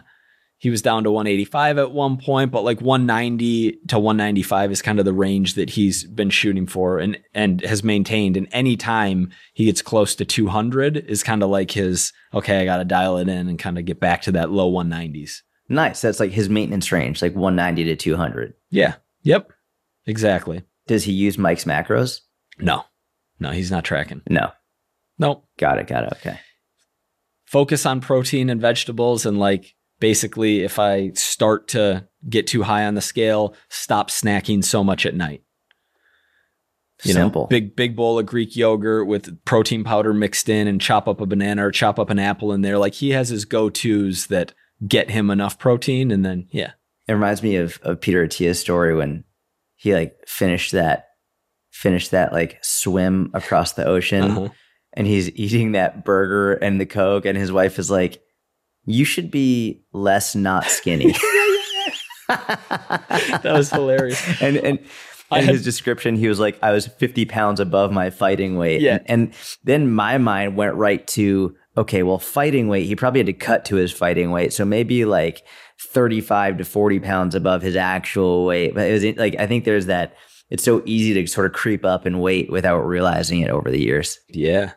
[0.62, 5.00] he was down to 185 at one point, but like 190 to 195 is kind
[5.00, 8.36] of the range that he's been shooting for and and has maintained.
[8.36, 12.64] And any time he gets close to 200 is kind of like his okay, I
[12.64, 15.40] got to dial it in and kind of get back to that low 190s.
[15.68, 16.00] Nice.
[16.00, 18.54] That's like his maintenance range, like 190 to 200.
[18.70, 18.94] Yeah.
[19.22, 19.52] Yep.
[20.06, 20.62] Exactly.
[20.86, 22.20] Does he use Mike's macros?
[22.60, 22.84] No.
[23.40, 24.22] No, he's not tracking.
[24.30, 24.52] No.
[25.18, 25.44] Nope.
[25.58, 25.88] Got it.
[25.88, 26.12] Got it.
[26.18, 26.38] Okay.
[27.46, 29.26] Focus on protein and vegetables.
[29.26, 34.64] And like basically, if I start to get too high on the scale, stop snacking
[34.64, 35.44] so much at night.
[37.04, 37.42] You Simple.
[37.42, 41.20] know, big big bowl of Greek yogurt with protein powder mixed in, and chop up
[41.20, 42.78] a banana or chop up an apple in there.
[42.78, 44.52] Like he has his go tos that
[44.86, 46.72] get him enough protein, and then yeah.
[47.06, 49.22] It reminds me of of Peter Attia's story when
[49.76, 51.10] he like finished that
[51.70, 54.22] finished that like swim across the ocean.
[54.24, 54.48] Uh-huh
[54.94, 58.22] and he's eating that burger and the Coke, and his wife is like,
[58.84, 61.14] You should be less not skinny.
[62.28, 64.40] that was hilarious.
[64.40, 64.78] And and
[65.40, 68.80] in his description, he was like, I was 50 pounds above my fighting weight.
[68.80, 68.98] Yeah.
[69.06, 73.26] And, and then my mind went right to, okay, well, fighting weight, he probably had
[73.26, 74.52] to cut to his fighting weight.
[74.52, 75.42] So maybe like
[75.80, 78.74] 35 to 40 pounds above his actual weight.
[78.74, 80.14] But it was like, I think there's that,
[80.50, 83.80] it's so easy to sort of creep up in weight without realizing it over the
[83.80, 84.18] years.
[84.28, 84.72] Yeah,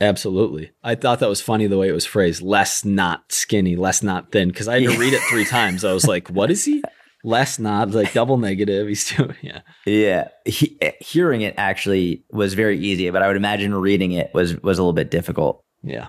[0.00, 0.70] absolutely.
[0.82, 2.42] I thought that was funny the way it was phrased.
[2.42, 4.48] Less not skinny, less not thin.
[4.48, 5.84] Because I had to read it three times.
[5.84, 6.82] I was like, what is he?
[7.22, 8.88] Less not, like double negative.
[8.88, 9.60] He's doing, yeah.
[9.84, 10.28] Yeah.
[10.46, 14.56] He, eh, hearing it actually was very easy, but I would imagine reading it was,
[14.62, 15.62] was a little bit difficult.
[15.82, 16.08] Yeah.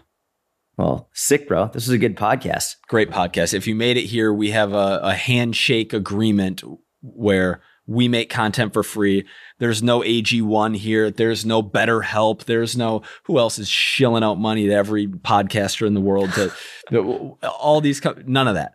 [0.77, 1.67] Well, sick, bro.
[1.67, 2.77] This was a good podcast.
[2.87, 3.53] Great podcast.
[3.53, 6.63] If you made it here, we have a, a handshake agreement
[7.01, 9.25] where we make content for free.
[9.59, 11.09] There's no AG1 here.
[11.11, 12.45] There's no BetterHelp.
[12.45, 16.53] There's no who else is shilling out money to every podcaster in the world to
[16.91, 17.01] the-
[17.59, 18.73] all these co- none of that.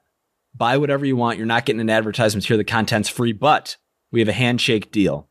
[0.55, 1.39] Buy whatever you want.
[1.39, 2.57] You're not getting an advertisement here.
[2.57, 3.77] The content's free, but
[4.11, 5.29] we have a handshake deal.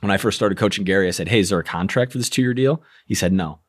[0.00, 2.28] When I first started coaching Gary, I said, "Hey, is there a contract for this
[2.28, 3.60] two-year deal?" He said, "No."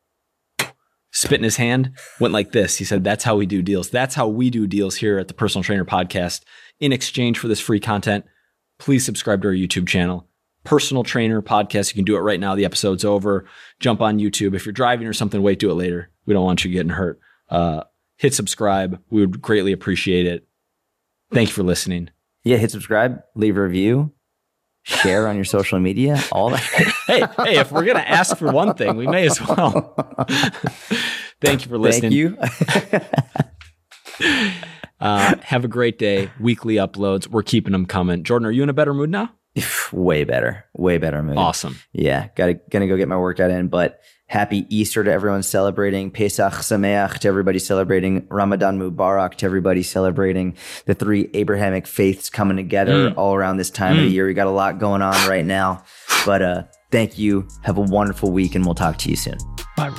[1.12, 2.76] Spit in his hand, went like this.
[2.76, 3.88] He said, "That's how we do deals.
[3.88, 6.42] That's how we do deals here at the Personal Trainer Podcast.
[6.78, 8.26] In exchange for this free content,
[8.78, 10.26] please subscribe to our YouTube channel,
[10.64, 11.92] Personal Trainer Podcast.
[11.92, 12.54] You can do it right now.
[12.54, 13.46] The episode's over.
[13.80, 14.54] Jump on YouTube.
[14.54, 16.10] If you're driving or something, wait, do it later.
[16.26, 17.20] We don't want you getting hurt.
[17.48, 17.84] Uh,
[18.16, 19.00] hit subscribe.
[19.10, 20.46] We would greatly appreciate it.
[21.32, 22.10] Thank you for listening.
[22.44, 24.12] Yeah, hit subscribe, leave a review,
[24.84, 26.62] share on your social media, all that.
[27.06, 29.94] Hey, hey, if we're gonna ask for one thing, we may as well.
[31.40, 32.36] Thank you for listening.
[32.36, 32.92] Thank
[34.20, 34.50] you.
[35.00, 36.30] Uh, have a great day.
[36.40, 37.26] Weekly uploads.
[37.28, 38.22] We're keeping them coming.
[38.24, 39.30] Jordan, are you in a better mood now?
[39.92, 41.38] way better, way better mood.
[41.38, 41.76] Awesome.
[41.92, 43.68] Yeah, got to gonna go get my workout in.
[43.68, 49.82] But happy Easter to everyone celebrating Pesach Sameach to everybody celebrating Ramadan Mubarak to everybody
[49.82, 53.14] celebrating the three Abrahamic faiths coming together Mm.
[53.16, 54.26] all around this time of the year.
[54.26, 55.84] We got a lot going on right now,
[56.26, 57.46] but uh, thank you.
[57.62, 59.38] Have a wonderful week, and we'll talk to you soon.
[59.76, 59.90] Bye.